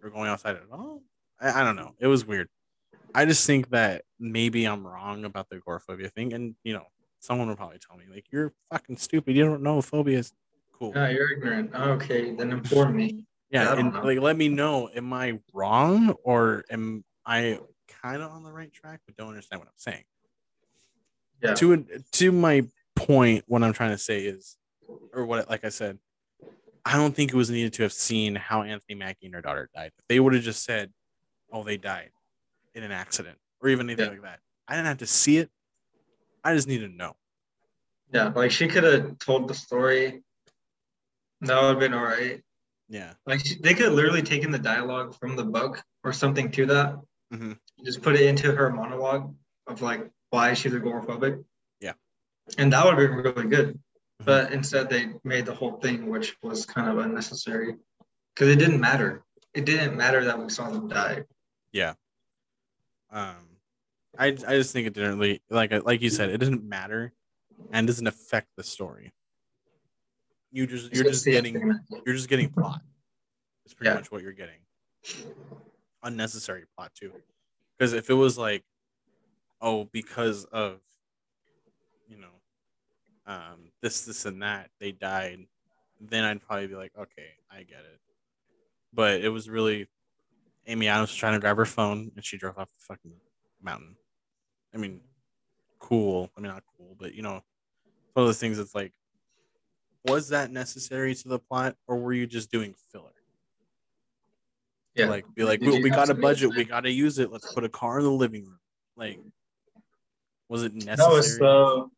[0.02, 1.02] or going outside at all?
[1.40, 1.92] I, I don't know.
[1.98, 2.48] It was weird.
[3.14, 6.86] I just think that maybe I'm wrong about the agoraphobia thing, and you know,
[7.20, 9.36] someone will probably tell me like, "You're fucking stupid.
[9.36, 10.32] You don't know phobia is."
[10.72, 10.94] Cool.
[10.94, 11.74] No, you're ignorant.
[11.74, 13.26] Okay, then inform me.
[13.50, 14.88] yeah, and like, let me know.
[14.96, 17.60] Am I wrong or am I
[18.02, 20.04] kind of on the right track, but don't understand what I'm saying?
[21.42, 24.56] Yeah, to to my point what i'm trying to say is
[25.12, 25.98] or what like i said
[26.84, 29.68] i don't think it was needed to have seen how anthony mackie and her daughter
[29.74, 30.92] died if they would have just said
[31.50, 32.10] oh they died
[32.74, 34.10] in an accident or even anything Yeah.
[34.12, 34.38] like that
[34.68, 35.50] i didn't have to see it
[36.44, 37.16] i just need to know
[38.12, 40.22] yeah, like she could have told the story.
[41.40, 42.42] That would have been all right.
[42.90, 46.50] yeah Like she, they could have literally taken the dialogue from the book or something
[46.52, 46.96] to that,
[47.32, 47.58] Mhm.
[47.84, 49.34] Just put it into her monologue
[49.66, 51.44] of like why she's agoraphobic.
[51.80, 51.92] Yeah.
[52.58, 53.74] and that would be really good.
[54.20, 54.24] Mhm.
[54.24, 57.76] But instead, they made the whole thing, which was kind of unnecessary,
[58.34, 59.24] because it didn't matter.
[59.54, 61.24] It didn't matter that we saw them die.
[61.72, 61.94] yeah
[63.10, 63.58] um
[64.18, 67.12] i i just think it didn't really like like you said it doesn't matter
[67.72, 69.12] and doesn't affect the story
[70.50, 71.54] you just you're just getting
[72.06, 72.80] you're just getting plot.
[73.64, 73.94] It's pretty Yeah.
[73.96, 74.60] much what you're getting.
[76.02, 77.12] Unnecessary plot too.
[77.82, 78.62] Because if it was like,
[79.60, 80.78] oh, because of
[82.06, 82.28] you know,
[83.26, 85.48] um, this, this, and that, they died,
[86.00, 87.98] then I'd probably be like, okay, I get it.
[88.94, 89.88] But it was really
[90.68, 93.14] Amy Adams was trying to grab her phone and she drove off the fucking
[93.60, 93.96] mountain.
[94.72, 95.00] I mean,
[95.80, 96.30] cool.
[96.36, 97.42] I mean, not cool, but you know,
[98.12, 98.92] one of those things that's like,
[100.04, 103.21] was that necessary to the plot or were you just doing filler?
[104.94, 105.08] Yeah.
[105.08, 107.30] like be like, Did we, we got a budget, we got to use it.
[107.32, 108.58] Let's put a car in the living room.
[108.96, 109.18] Like,
[110.48, 110.96] was it necessary?
[110.96, 111.90] That was so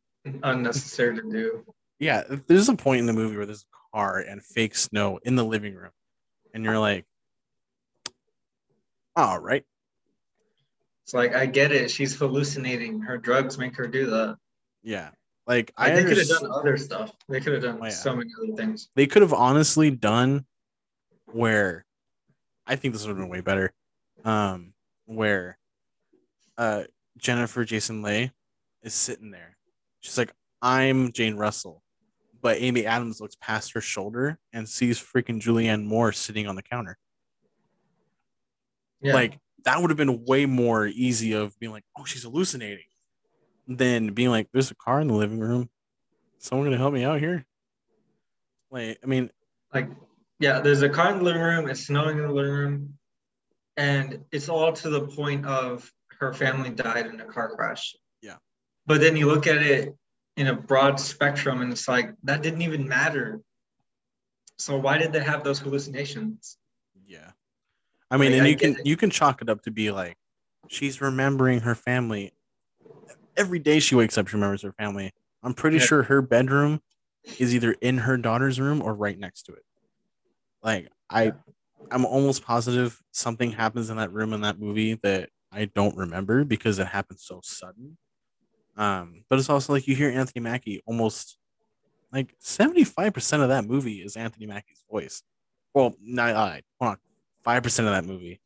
[0.42, 1.64] unnecessary to do.
[1.99, 5.34] yeah, there's a point in the movie where there's a car and fake snow in
[5.34, 5.90] the living room,
[6.55, 7.05] and you're like,
[9.16, 9.64] all right,
[11.05, 11.90] It's like I get it.
[11.90, 13.01] She's hallucinating.
[13.01, 14.36] Her drugs make her do that.
[14.82, 15.11] yeah.
[15.47, 17.12] Like, Like, I they could have done other stuff.
[17.28, 17.90] They could have done Oh, yeah.
[17.90, 18.88] so many other things.
[18.95, 20.47] they could have honestly done
[21.26, 21.84] where
[22.66, 23.72] I think this would have been way better.
[24.24, 24.72] Um,
[25.06, 25.58] where
[26.56, 26.84] uh
[27.18, 28.32] Jennifer Jason Leigh
[28.82, 29.56] is sitting there.
[30.00, 31.82] She's like, I'm Jane Russell.
[32.40, 36.62] But Amy Adams looks past her shoulder and sees freaking Julianne Moore sitting on the
[36.62, 36.98] counter.
[39.00, 39.14] Yeah.
[39.14, 42.84] Like that would have been way more easy of being like, oh, she's hallucinating,
[43.66, 45.70] than being like, there's a car in the living room.
[46.38, 47.46] Someone gonna help me out here?
[48.70, 49.30] Like, I mean,
[49.72, 49.88] like
[50.41, 52.95] yeah there's a car in the living room it's snowing in the living room
[53.76, 58.37] and it's all to the point of her family died in a car crash Yeah.
[58.87, 59.95] but then you look at it
[60.37, 63.41] in a broad spectrum and it's like that didn't even matter
[64.59, 66.57] so why did they have those hallucinations
[67.07, 67.30] Yeah.
[68.11, 68.87] I mean, Like, and I you can it.
[68.87, 70.16] you can chalk it up to be like
[70.68, 72.32] she's remembering her family.
[73.37, 75.12] Every day she wakes up, she remembers her family.
[75.43, 75.85] I'm pretty Yeah.
[75.87, 76.80] sure her bedroom
[77.41, 79.63] is either in her daughter's room or right next to it.
[80.64, 81.32] Like I
[81.90, 86.42] I'm almost positive something happens in that room in that movie that I don't remember
[86.44, 87.96] because it happened so sudden.
[88.76, 91.38] Um, but it's also like you hear Anthony Mackie almost
[92.12, 95.22] like 75% of that movie is Anthony Mackie's voice.
[95.74, 96.62] Well, not I.
[96.80, 96.96] Hold on.
[97.44, 98.40] Five percent of that movie,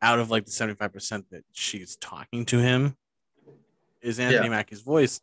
[0.00, 2.96] out of like the seventy-five percent that she's talking to him,
[4.00, 4.50] is Anthony Yeah.
[4.50, 5.20] Mackie's voice.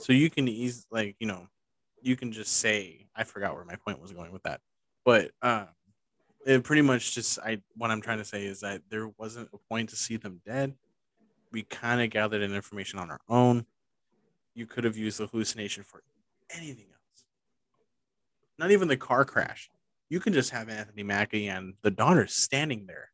[0.00, 1.46] So you can ease like you know,
[2.02, 4.60] you can just say I forgot where my point was going with that,
[5.04, 5.68] but um,
[6.46, 9.58] it pretty much just I what I'm trying to say is that there wasn't a
[9.58, 10.74] point to see them dead.
[11.50, 13.66] We kind of gathered an information on our own.
[14.54, 16.02] You could have used the hallucination for
[16.50, 17.24] anything else.
[18.58, 19.70] Not even the car crash
[20.12, 23.08] you can just have Anthony Mackie and the daughter standing there,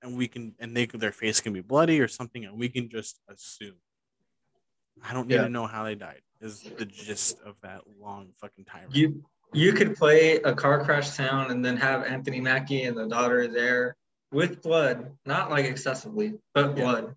[0.00, 2.88] and we can and they their face can be bloody or something, and we can
[2.88, 3.74] just assume.
[5.04, 5.42] I don't need Yeah.
[5.42, 6.22] to know how they died.
[6.40, 8.96] Is the gist of that long fucking tirade?
[8.96, 9.22] you
[9.52, 13.48] you could play a car crash sound and then have anthony mackie and the daughter
[13.48, 13.96] there
[14.32, 16.82] with blood not like excessively but Yeah.
[16.84, 17.14] blood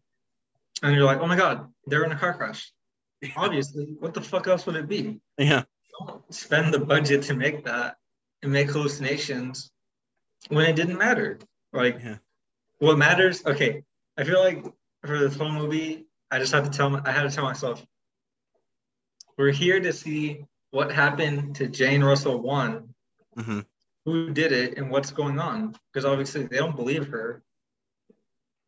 [0.82, 2.72] and you're like oh my god they're in a car crash
[3.36, 5.64] obviously what the fuck else would it be yeah,
[6.00, 7.96] don't spend the budget to make that
[8.42, 9.72] and make hallucinations
[10.50, 11.40] when it didn't matter.
[11.72, 12.18] Like, Yeah.
[12.80, 13.46] what matters?
[13.46, 13.84] Okay,
[14.18, 14.64] I feel like
[15.06, 16.96] for this whole movie, I just have to tell.
[17.08, 17.84] I had to tell myself,
[19.38, 22.94] we're here to see what happened to Jane Russell one,
[23.38, 23.60] hmm
[24.06, 25.74] who did it, and what's going on.
[25.94, 27.42] Because obviously they don't believe her,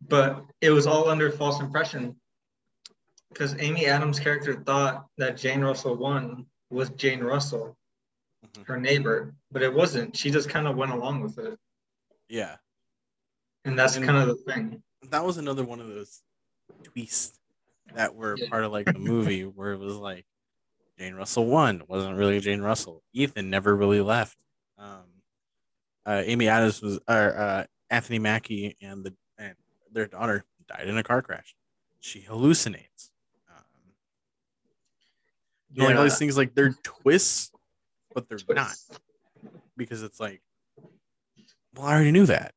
[0.07, 2.15] but it was all under false impression.
[3.33, 7.75] Because Amy Adams' character thought that Jane Russell one was Jane Russell
[8.45, 8.65] Mhm.
[8.67, 10.15] her neighbor, but it wasn't.
[10.15, 11.59] She just kind of went along with it.
[12.29, 12.57] yeah.
[13.65, 14.83] And that's And- kind of the thing.
[15.09, 16.21] That was another one of those
[16.83, 17.37] twists
[17.93, 18.47] that were Yeah.
[18.49, 20.25] part of like the movie where it was like
[20.97, 23.03] Jane Russell one wasn't really Jane Russell.
[23.13, 24.37] Ethan never really left.
[24.77, 25.03] Um,
[26.05, 29.55] uh, Amy Adams was or uh, Anthony Mackie and the and
[29.91, 31.55] their daughter died in a car crash.
[31.99, 33.09] She hallucinates.
[33.49, 33.63] Um,
[35.71, 37.51] you know, like all these things like they're twists,
[38.13, 38.75] but they're not
[39.75, 40.41] because it's like,
[41.75, 42.53] well, I already knew that,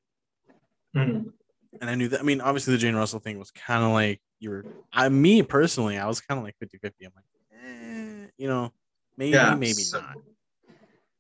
[0.94, 1.32] Mhm.
[1.80, 2.20] and I knew that.
[2.20, 4.64] I mean, obviously the Jane Russell thing was kind of like you were.
[4.92, 7.06] I me personally, I was kind of like 50-50.
[7.06, 8.07] I'm like, eh,
[8.38, 8.72] you know,
[9.16, 10.16] maybe, Yeah, maybe so- not.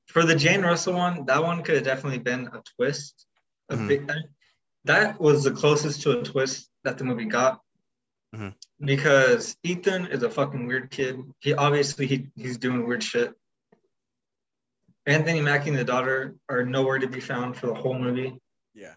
[0.06, 3.26] For the Jane Russell one, that one could have definitely been a twist.
[3.68, 3.88] A Mhm.
[3.88, 4.10] big,
[4.84, 7.60] that was the closest to a twist that the movie got.
[8.34, 8.54] Mhm.
[8.80, 11.20] Because Ethan is a fucking weird kid.
[11.40, 13.34] He obviously he, he's doing weird shit.
[15.04, 18.38] Anthony Mackie and the daughter are nowhere to be found for the whole movie.
[18.74, 18.94] Yeah,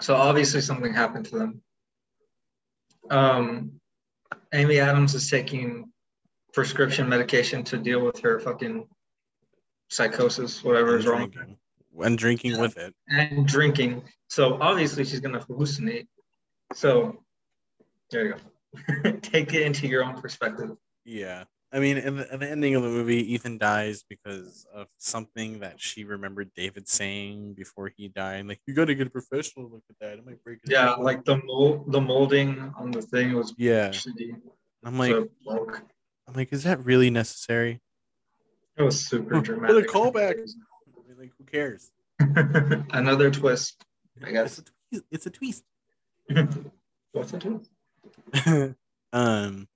[0.00, 1.62] So obviously something happened to them.
[3.10, 3.80] Um,
[4.54, 5.92] Amy Adams is taking
[6.52, 8.86] prescription medication to deal with her fucking
[9.88, 11.56] psychosis, whatever and is wrong, drinking,
[12.02, 12.94] and drinking with it.
[13.08, 14.02] and drinking.
[14.28, 16.06] So obviously she's gonna hallucinate.
[16.74, 17.22] So
[18.10, 19.10] there you go.
[19.22, 20.76] Take it into your own perspective.
[21.04, 21.44] Yeah.
[21.72, 25.60] I mean, in the, in the ending of the movie, Ethan dies because of something
[25.60, 28.46] that she remembered David saying before he died.
[28.46, 30.18] Like, you got to get a professional look at that.
[30.18, 30.70] It might break it.
[30.70, 33.90] Yeah, like the mold, the molding on the thing was yeah.
[33.90, 34.34] shitty.
[34.84, 35.82] I'm like, so, like,
[36.30, 37.80] I'm like, is that really necessary?
[38.76, 40.34] it was super What a callback.
[40.38, 41.90] I mean, like, who cares?
[42.90, 43.84] Another twist,
[44.24, 44.58] I It's guess.
[44.58, 45.04] a twist.
[45.10, 45.64] It's a twist.
[47.12, 47.40] What's it?
[47.40, 47.70] twist?
[49.12, 49.66] um,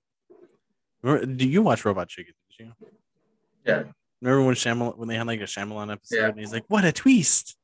[1.03, 2.33] do you watch Robot Chicken?
[2.57, 2.73] Did you?
[3.65, 3.83] Yeah,
[4.21, 6.27] Remember when Shyamalan when they had like a Shyamalan episode Yeah.
[6.29, 7.57] and he's like, "What a twist!"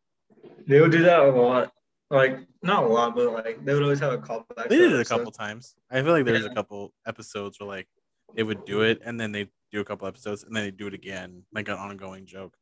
[0.68, 1.72] they would do that a lot.
[2.10, 4.68] Like not a lot, but like they would always have a callback.
[4.68, 5.76] They did it a couple times.
[5.90, 6.52] I feel like there's Yeah.
[6.52, 7.88] a couple episodes where like
[8.36, 10.88] they would do it and then they do a couple episodes and then they do
[10.88, 12.56] it again, like an ongoing joke.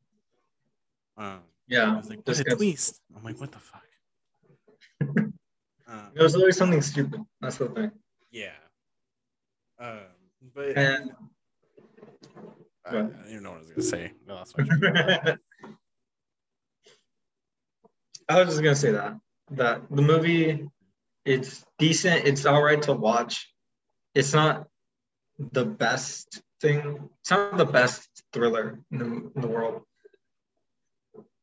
[1.16, 3.84] Um, I Yeah, was like, "What a twist!" I'm like, "What the fuck?"
[5.88, 7.20] um, was always something stupid.
[7.40, 7.90] That's the thing.
[8.30, 8.52] yeah.
[9.78, 9.98] Um,
[10.54, 11.10] but And
[12.86, 14.12] I, I don't even know what I was gonna say.
[14.26, 14.64] No, that's my
[18.28, 19.16] I was just gonna say that
[19.52, 20.68] that the movie,
[21.24, 22.26] it's decent.
[22.26, 23.52] It's all right to watch.
[24.14, 24.66] It's not
[25.52, 27.08] the best thing.
[27.20, 29.82] It's not the best thriller in the, in the world,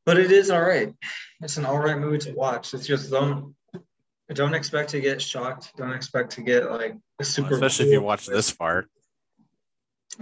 [0.05, 0.93] but it is all right.
[1.41, 2.73] It's an all right movie to watch.
[2.73, 3.55] It's just don't
[4.33, 5.71] don't expect to get shocked.
[5.77, 7.53] Don't expect to get like a super.
[7.53, 8.87] especially if you watch this far.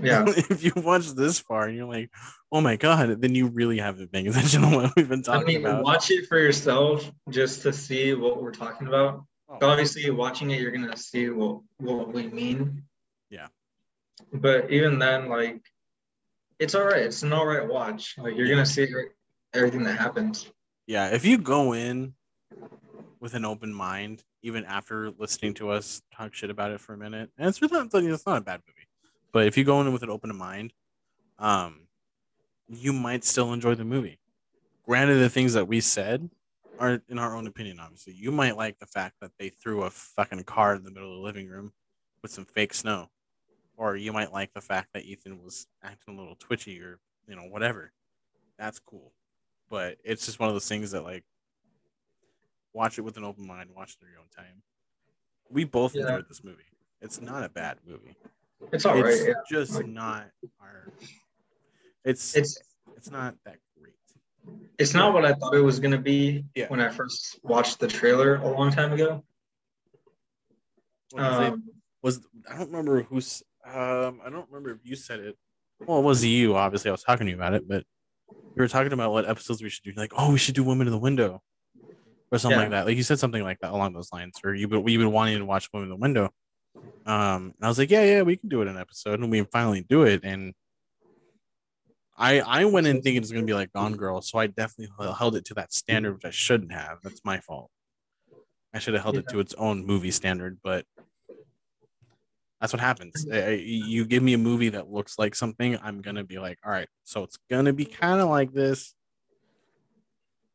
[0.02, 0.26] Yeah.
[0.28, 2.10] if you watch this far and you're like,
[2.52, 5.46] "Oh my god," then you really haven't been attention to what we've been talking I
[5.46, 5.84] mean, about.
[5.84, 9.24] watch it for yourself just to see what we're talking about.
[9.50, 12.84] Oh, Obviously, watching it, you're gonna see what what we mean.
[13.30, 13.48] Yeah.
[14.34, 15.62] But even then, like,
[16.60, 17.04] it's all right.
[17.04, 18.16] It's an all right watch.
[18.18, 18.88] Like, you're gonna see
[19.54, 20.52] everything that happens.
[20.88, 22.14] yeah, if you go in
[23.20, 26.98] with an open mind, even after listening to us talk shit about it for a
[26.98, 28.88] minute, and it's really not, it's not a bad movie,
[29.32, 30.74] but if you go in with an open mind,
[31.40, 31.88] um,
[32.68, 34.20] you might still enjoy the movie.
[34.86, 36.30] Granted, the things that we said
[36.80, 37.80] are in our own opinion.
[37.80, 41.12] Obviously, you might like the fact that they threw a fucking car in the middle
[41.12, 41.74] of the living room
[42.22, 43.10] with some fake snow,
[43.78, 47.36] or you might like the fact that Ethan was acting a little twitchy or you
[47.36, 47.92] know whatever.
[48.58, 49.12] That's cool,
[49.70, 51.24] but it's just one of those things that like
[52.74, 54.62] watch it with an open mind, watch it at your own time.
[55.50, 56.04] We both Yeah.
[56.04, 56.64] enjoyed this movie.
[57.02, 58.16] It's not a bad movie.
[58.72, 59.14] It's all right.
[59.14, 59.34] it's Yeah.
[59.50, 60.30] just not
[60.62, 60.88] our.
[62.04, 62.58] It's it's
[62.96, 63.94] It's not that great.
[64.80, 66.68] it's not what I thought it was gonna be Yeah.
[66.70, 69.24] when I first watched the trailer a long time ago.
[71.12, 71.54] What was it?
[71.54, 71.70] Um,
[72.02, 75.38] was I don't remember who's um I don't remember if you said it.
[75.88, 76.56] Well, it was you.
[76.56, 77.84] Obviously, I was talking to you about it, but
[78.56, 79.94] we were talking about what episodes we should do.
[79.96, 81.42] Like, oh, we should do Women in the Window,
[82.32, 82.64] or something Yeah.
[82.64, 82.86] like that.
[82.88, 85.46] Like you said something like that along those lines, or you we've been wanting to
[85.46, 86.34] watch Women in the Window.
[87.06, 89.32] Um, and I was like, yeah, yeah, we can do it in an episode, and
[89.32, 90.22] we finally do it.
[90.24, 90.54] And
[92.18, 95.36] I I went in thinking it's gonna be like Gone Girl, so I definitely held
[95.36, 97.00] it to that standard, which I shouldn't have.
[97.04, 97.70] That's my fault.
[98.74, 100.86] I should have held it to its own movie standard, but
[102.66, 103.26] that's what happens.
[103.26, 103.34] Mm-hmm.
[103.34, 106.24] Eh, eh, I- I- You give me a movie that looks like something, I'm gonna
[106.24, 108.96] be like, all right, so it's gonna be kind of like this,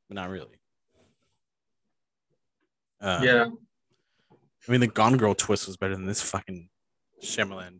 [0.08, 0.58] but not really.
[3.00, 3.46] Uh, yeah.
[4.68, 6.68] I mean, the Gone Girl twist was better than this fucking
[7.22, 7.78] Shyamalan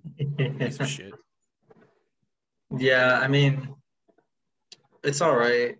[0.59, 1.13] piece of shit.
[2.79, 3.75] Yeah, I mean,
[5.03, 5.77] it's all right.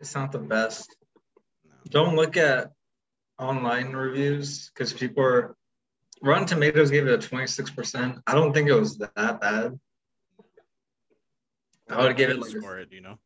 [0.00, 0.96] It's not the best.
[1.90, 2.70] Don't look at
[3.38, 5.54] online reviews because people are.
[6.24, 8.22] Rotten Tomatoes gave it a 26%.
[8.26, 9.78] I don't think it was that bad.
[11.90, 13.18] I would give it like, a- score it, you know.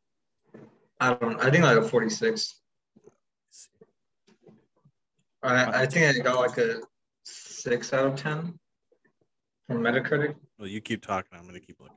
[1.00, 2.60] I don't, I think like a 46.
[5.44, 6.80] I, I think I got like a
[7.22, 8.58] 6 out of 10
[9.68, 10.34] from Metacritic.
[10.58, 11.38] Well, you keep talking.
[11.38, 11.94] I'm gonna keep looking.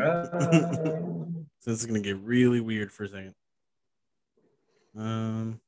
[0.00, 0.24] Uh,
[1.60, 3.34] So this is gonna get really weird for a second.
[4.96, 5.60] Um,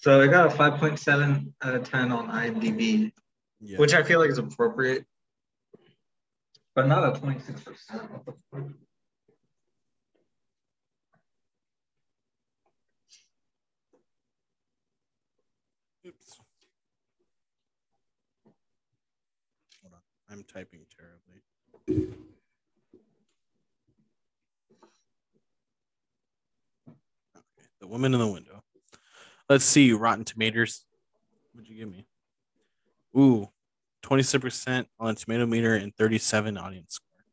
[0.00, 3.12] so I got a 5.7 out uh, of 10 on IMDb.
[3.60, 3.76] yeah.
[3.78, 5.04] which I feel like is appropriate,
[6.74, 7.20] but not a 26%.
[8.08, 8.62] What the fuck?
[16.06, 16.40] Oops.
[19.82, 20.00] Hold on.
[20.30, 21.42] I'm typing terribly.
[27.36, 27.68] Okay.
[27.80, 28.59] The woman in the window.
[29.50, 29.92] Let's see.
[29.92, 30.84] Rotten Tomatoes.
[31.52, 32.06] What'd you give me?
[33.18, 33.48] Ooh,
[34.04, 37.24] 26% on tomato meter and 37 audience score.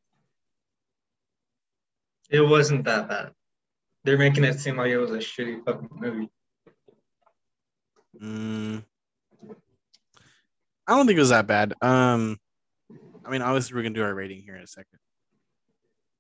[2.32, 3.34] It wasn't that bad.
[4.04, 6.30] They're making it seem like it was a shitty fucking movie.
[8.20, 8.84] Mm,
[10.88, 11.76] I don't think it was that bad.
[11.84, 12.40] Um,
[13.24, 14.98] I mean, obviously we're gonna do our rating here in a second.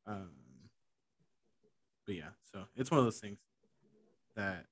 [0.06, 0.30] Um,
[2.06, 3.39] but yeah, so it's one of those things
[4.36, 4.66] that,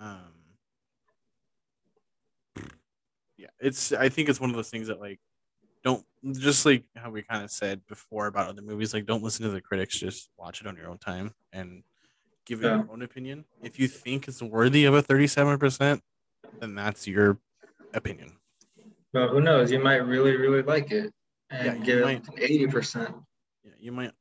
[0.00, 0.32] um,
[3.38, 3.92] yeah, it's.
[3.92, 5.20] I think it's one of those things that like
[5.84, 8.92] don't just like how we kind of said before about other movies.
[8.94, 9.98] Like, don't listen to the critics.
[9.98, 11.82] Just watch it on your own time and
[12.44, 12.76] give it Yeah.
[12.78, 13.44] your own opinion.
[13.62, 16.00] If you think it's worthy of a 37%,
[16.60, 17.38] then that's your
[17.94, 18.32] opinion.
[19.12, 19.70] But who knows?
[19.70, 21.12] You might really, really like it
[21.50, 22.22] and Yeah, give might.
[22.22, 23.14] it an eighty percent.
[23.64, 24.12] Yeah, you might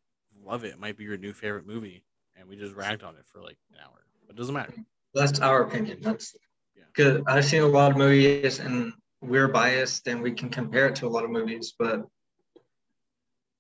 [0.43, 0.69] love it.
[0.73, 2.03] It might be your new favorite movie,
[2.35, 4.05] and we just ragged on it for like an hour.
[4.27, 4.73] But it doesn't matter.
[5.15, 5.99] That's our opinion.
[6.01, 6.35] That's
[6.75, 6.83] Yeah.
[6.93, 10.95] because I've seen a lot of movies and we're biased and we can compare it
[10.97, 12.05] to a lot of movies, but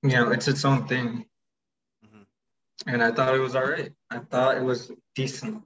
[0.03, 1.27] you know, it's its own thing.
[2.05, 2.27] Mhm.
[2.85, 3.91] And I thought it was all right.
[4.09, 5.63] I thought it was decent.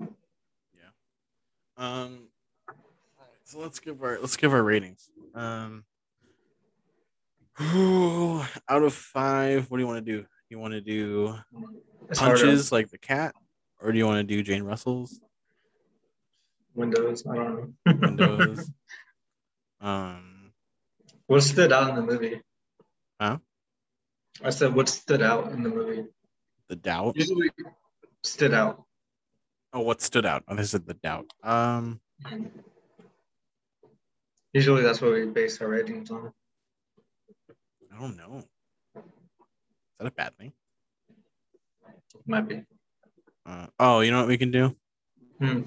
[0.00, 0.90] Yeah.
[1.76, 2.28] Um,
[3.44, 5.08] so let's give our let's give our ratings.
[5.34, 5.86] Um,
[8.68, 10.26] out of five, what do you want to do?
[10.50, 11.38] You want to do
[12.14, 13.34] punches like the cat,
[13.80, 15.20] or do you want to do Jane Russell's
[16.78, 17.24] Windows.
[17.28, 17.92] I don't know.
[18.00, 18.70] windows?
[19.80, 20.52] um,
[21.26, 22.40] what stood out in the movie?
[23.20, 23.38] Huh?
[24.42, 26.04] I said what stood out in the movie.
[26.68, 27.16] the doubt.
[27.16, 27.50] Usually
[28.22, 28.84] stood out.
[29.72, 30.44] Oh, what stood out?
[30.46, 31.26] Oh, this is the doubt.
[31.42, 32.00] Um,
[34.52, 36.32] Usually that's what we base our ratings on.
[37.92, 38.44] I don't know.
[38.96, 39.02] Is
[39.98, 40.52] that a bad thing?
[42.26, 42.62] Might be.
[43.44, 44.74] Uh, oh, you know what we can do?
[45.40, 45.60] Hmm.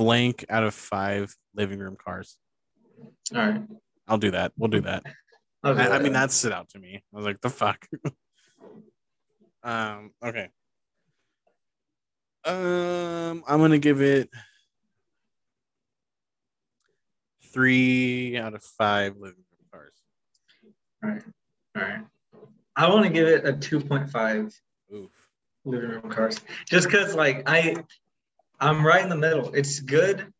[0.00, 2.38] Blank out of five living room cars.
[3.34, 3.60] All right.
[4.08, 4.52] I'll do that.
[4.56, 5.02] We'll do that.
[5.62, 6.30] Do I, I mean, that.
[6.30, 7.04] stood out to me.
[7.12, 7.86] I was like, the fuck.
[9.62, 10.12] um.
[10.24, 10.48] Okay.
[12.46, 13.44] Um.
[13.46, 14.30] I'm gonna give it
[17.52, 19.92] three out of five living room cars.
[21.04, 21.22] All right.
[21.76, 22.04] All right.
[22.74, 24.58] I want to give it a 2.5
[24.94, 25.10] Oof.
[25.66, 26.40] living room cars.
[26.64, 27.74] Just because like I
[28.60, 29.52] I'm right in the middle.
[29.54, 30.32] It's good,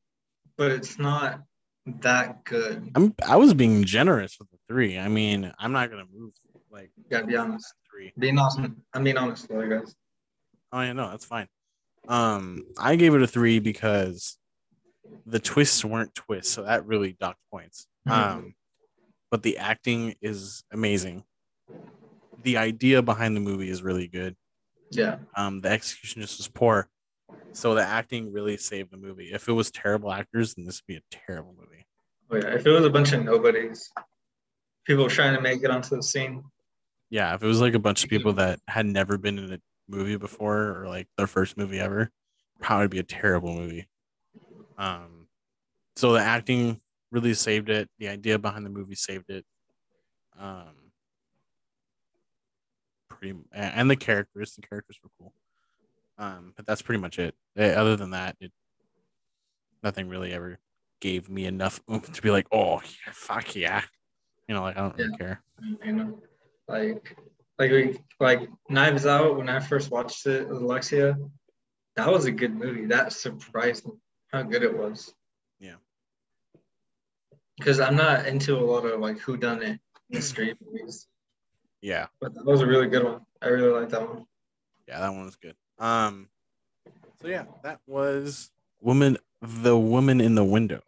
[0.57, 1.41] but it's not
[2.03, 2.91] that good.
[2.95, 3.15] I'm.
[3.27, 4.99] I was being generous with the three.
[4.99, 6.33] I mean, I'm not gonna move
[6.71, 7.73] like Gotta be honest.
[7.91, 8.13] three.
[8.19, 8.83] Being awesome.
[8.95, 9.95] I'm being honest you guys.
[10.73, 11.49] Oh yeah, no, that's fine.
[12.09, 14.39] Um, I gave it a three because
[15.27, 17.87] the twists weren't twists, so that really docked points.
[18.09, 18.13] Mhm.
[18.13, 18.55] Um,
[19.31, 21.25] but the acting is amazing.
[22.43, 24.37] The idea behind the movie is really good.
[24.91, 25.19] Yeah.
[25.37, 26.89] Um, the execution just was poor,
[27.53, 29.33] so the acting really saved the movie.
[29.33, 31.87] If it was terrible actors, then this would be a terrible movie.
[32.31, 32.55] Oh yeah.
[32.55, 33.91] If it was a bunch of nobodies,
[34.87, 36.43] people trying to make it onto the scene.
[37.11, 39.59] Yeah, if it was like a bunch of people that had never been in a
[39.89, 42.11] movie before or like their first movie ever,
[42.61, 43.89] probably be a terrible movie.
[44.79, 45.27] Um,
[45.97, 46.81] so the acting
[47.11, 47.89] really saved it.
[47.99, 49.45] The idea behind the movie saved it.
[50.39, 50.93] Um,
[53.09, 55.35] pretty and the characters, the characters were cool.
[56.21, 57.35] Um, but that's pretty much it.
[57.57, 58.53] Eh, Other than that, it
[59.83, 60.59] nothing really ever
[61.01, 63.81] gave me enough oomph to be like, oh, yeah, fuck yeah.
[64.47, 65.43] You know, like I don't really care.
[65.85, 66.23] You know,
[66.69, 67.17] like
[67.59, 71.17] like we like Knives Out when I first watched it with Alexia.
[71.97, 72.87] That was a good movie.
[72.87, 73.93] That surprised me
[74.33, 75.15] how good it was.
[75.59, 75.77] Yeah.
[77.59, 81.07] Because I'm not into a lot of like who done it mystery movies,
[81.81, 82.07] Yeah.
[82.21, 83.21] but that was a really good one.
[83.41, 84.27] I really like that one.
[84.89, 85.55] Yeah, that one was good.
[85.81, 86.29] Um,
[87.21, 88.51] so yeah, that was
[88.81, 90.83] woman, the woman in the window.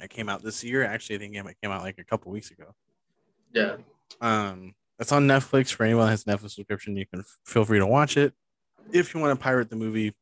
[0.00, 0.84] It came out this year.
[0.84, 2.74] Actually, I think it came out like a couple weeks ago.
[3.52, 3.76] Yeah.
[4.20, 5.72] Um, it's on Netflix.
[5.72, 8.32] For anyone that has a Netflix subscription, you can f- feel free to watch it.
[8.92, 10.14] If you want to pirate the movie,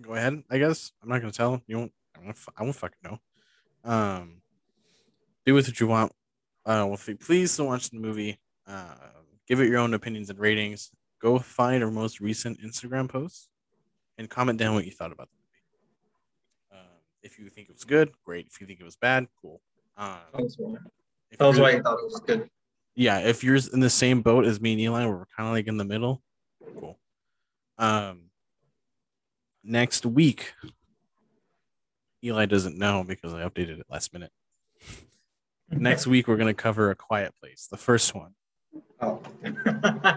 [0.00, 0.42] go ahead.
[0.50, 1.76] I guess I'm not gonna tell you.
[1.78, 1.92] Won't.
[2.16, 2.30] I won't.
[2.36, 3.18] f- I won't fucking know.
[3.84, 4.42] Um,
[5.44, 6.12] do with what you want.
[6.64, 8.38] Uh, well, f- please don't watch the movie.
[8.66, 8.94] Uh,
[9.46, 10.90] give it your own opinions and ratings.
[11.22, 13.48] Go find our most recent Instagram posts
[14.18, 16.82] and comment down what you thought about the movie.
[16.82, 16.88] Um,
[17.22, 18.48] if you think it was good, great.
[18.48, 19.60] If you think it was bad, cool.
[19.96, 20.74] Um, That was why.
[21.30, 22.50] if you're- why you thought it was good.
[22.96, 25.52] yeah, if you're in the same boat as me and Eli, where we're kind of
[25.54, 26.22] like in the middle,
[26.78, 26.98] cool.
[27.78, 28.30] Um,
[29.62, 30.54] next week,
[32.24, 34.32] Eli doesn't know because I updated it last minute.
[35.70, 38.34] Next week, we're gonna cover a quiet place, the first one.
[39.02, 39.20] Oh.
[39.44, 39.50] I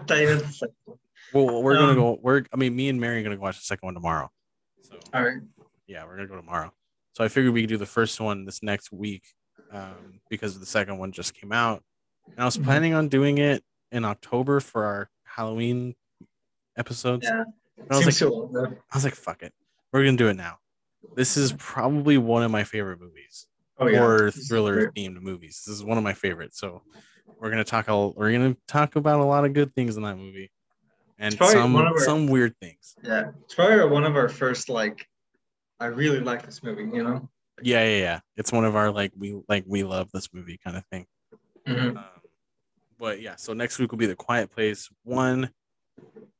[0.07, 0.97] thought you meant the second one.
[1.33, 2.19] Well, we're gonna Um, go.
[2.21, 4.31] We're, I mean, me and Mary are gonna go watch the second one tomorrow.
[4.83, 5.41] So All right.
[5.87, 6.71] yeah, we're gonna go tomorrow.
[7.13, 9.23] So I figured we could do the first one this next week,
[9.71, 11.83] um, because the second one just came out,
[12.27, 12.63] and I was Mhm.
[12.63, 15.95] planning on doing it in October for our Halloween
[16.77, 17.25] episodes.
[17.25, 17.43] Yeah.
[17.77, 18.77] And I was Seems like, so long.
[18.91, 19.53] I was like, fuck it,
[19.91, 20.59] we're gonna do it now.
[21.15, 23.47] This is probably one of my favorite movies,
[23.79, 24.27] Oh, yeah.
[24.27, 25.63] is thriller themed movies.
[25.65, 26.59] This is one of my favorites.
[26.59, 26.83] So
[27.39, 27.87] we're gonna talk.
[27.87, 30.51] A, we're gonna talk about a lot of good things in that movie,
[31.19, 32.95] and some one of our- some weird things.
[33.03, 33.31] Yeah.
[33.43, 35.07] It's probably one of our first, like,
[35.79, 37.29] I really like this movie, you know?
[37.61, 38.19] Yeah, yeah, yeah.
[38.35, 41.05] It's one of our like we like we love this movie kind of thing.
[41.67, 41.97] Mhm.
[41.97, 42.05] Um,
[42.99, 45.49] but yeah, so next week will be the Quiet Place one.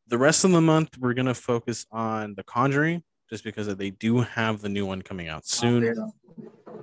[0.07, 4.19] the rest of the month we're gonna focus on The Conjuring, just because they do
[4.19, 5.83] have the new one coming out soon.
[5.83, 5.93] Yeah.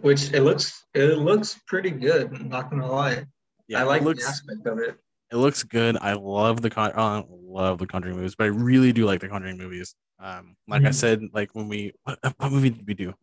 [0.01, 2.35] Which it looks it looks pretty good.
[2.35, 3.27] I'm not gonna lie.
[3.75, 4.99] I like looks the aspect of it.
[5.31, 5.97] it looks good.
[6.01, 6.93] I love the con.
[6.95, 9.95] I love the Conjuring movies, but I really do like the Conjuring movies.
[10.19, 10.95] Um, like I Mhm.
[10.95, 13.15] said, like when we what, what movie did we do?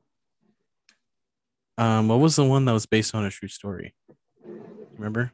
[1.78, 3.94] Um, what was the one that was based on a true story?
[4.98, 5.32] Remember?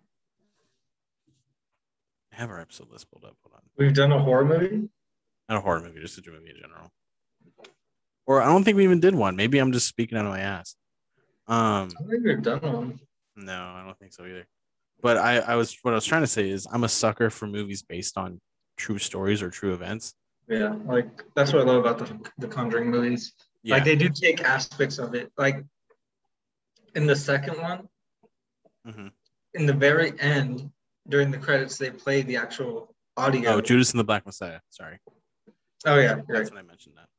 [2.31, 3.35] I have our episode list pulled up.
[3.43, 3.61] Hold on.
[3.77, 4.89] We've done a horror movie.
[5.49, 6.91] Not a horror movie, just a movie in general.
[8.27, 9.35] Or I don't think we even did one.
[9.35, 10.75] Maybe I'm just speaking out of my ass.
[11.47, 12.99] Um, I think we've done one.
[13.35, 14.45] no, I don't think so either.
[15.01, 17.47] But I, I was what I was trying to say is I'm a sucker for
[17.47, 18.39] movies based on
[18.77, 20.13] true stories or true events.
[20.47, 23.33] Yeah, like that's what I love about the the Conjuring movies.
[23.63, 25.31] Yeah, Like they do take aspects of it.
[25.37, 25.63] Like
[26.95, 27.87] in the second one,
[28.87, 29.11] Mhm.
[29.55, 30.71] in the very end,
[31.09, 33.53] during the credits, they play the actual audio.
[33.55, 34.59] Oh, Judas and the Black Messiah.
[34.69, 34.99] Sorry,
[35.85, 36.23] Oh yeah, right.
[36.27, 37.09] that's when I mentioned that.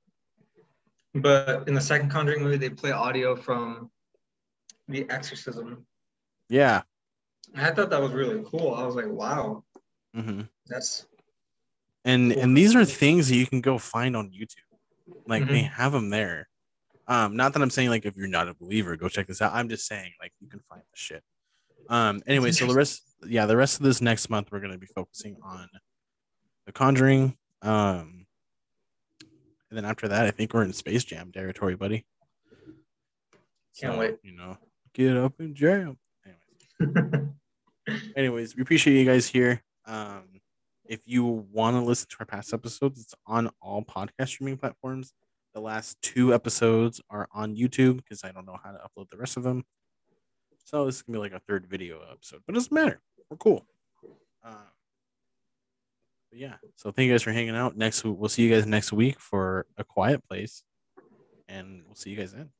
[1.14, 3.90] But in the second Conjuring movie, they play audio from
[4.88, 5.86] the exorcism.
[6.48, 6.82] Yeah.
[7.56, 8.74] I thought that was really cool.
[8.74, 9.64] I was like, wow,
[10.14, 11.06] hmm that's
[12.04, 12.42] And Cool.
[12.42, 14.62] and these are things that you can go find on YouTube.
[15.26, 15.70] Like they Mhm.
[15.72, 16.48] have them there.
[17.08, 19.52] Um, not that I'm saying like if you're not a believer, go check this out.
[19.54, 21.22] I'm just saying like you can find the shit.
[21.88, 24.86] Um, anyway, so the rest, yeah, the rest of this next month we're gonna be
[24.86, 25.68] focusing on
[26.66, 27.36] the Conjuring.
[27.62, 28.26] Um,
[29.70, 32.06] and then after that, I think we're in Space Jam territory, buddy.
[33.80, 34.16] Can't wait.
[34.22, 34.58] You know,
[34.94, 35.98] get up and jam.
[36.24, 37.18] Anyways.
[38.16, 39.62] anyways, we appreciate you guys here.
[39.86, 40.24] Um,
[40.84, 45.12] if you want to listen to our past episodes, it's on all podcast streaming platforms.
[45.54, 49.16] The last two episodes are on YouTube because I don't know how to upload the
[49.16, 49.64] rest of them.
[50.64, 53.00] So this is gonna be like a third video episode, but it doesn't matter.
[53.30, 53.66] We're cool.
[54.44, 54.68] Uh,
[56.30, 57.76] but yeah, so thank you guys for hanging out.
[57.76, 60.62] Next, we'll see you guys next week for a quiet place,
[61.48, 62.50] and we'll see you guys then.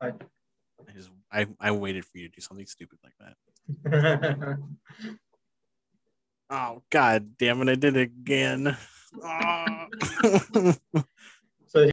[0.00, 0.12] Bye.
[0.88, 3.34] I just I, I waited for you to do something stupid like that.
[6.48, 8.76] Oh god damn it, I did it again.
[9.24, 9.88] Ah.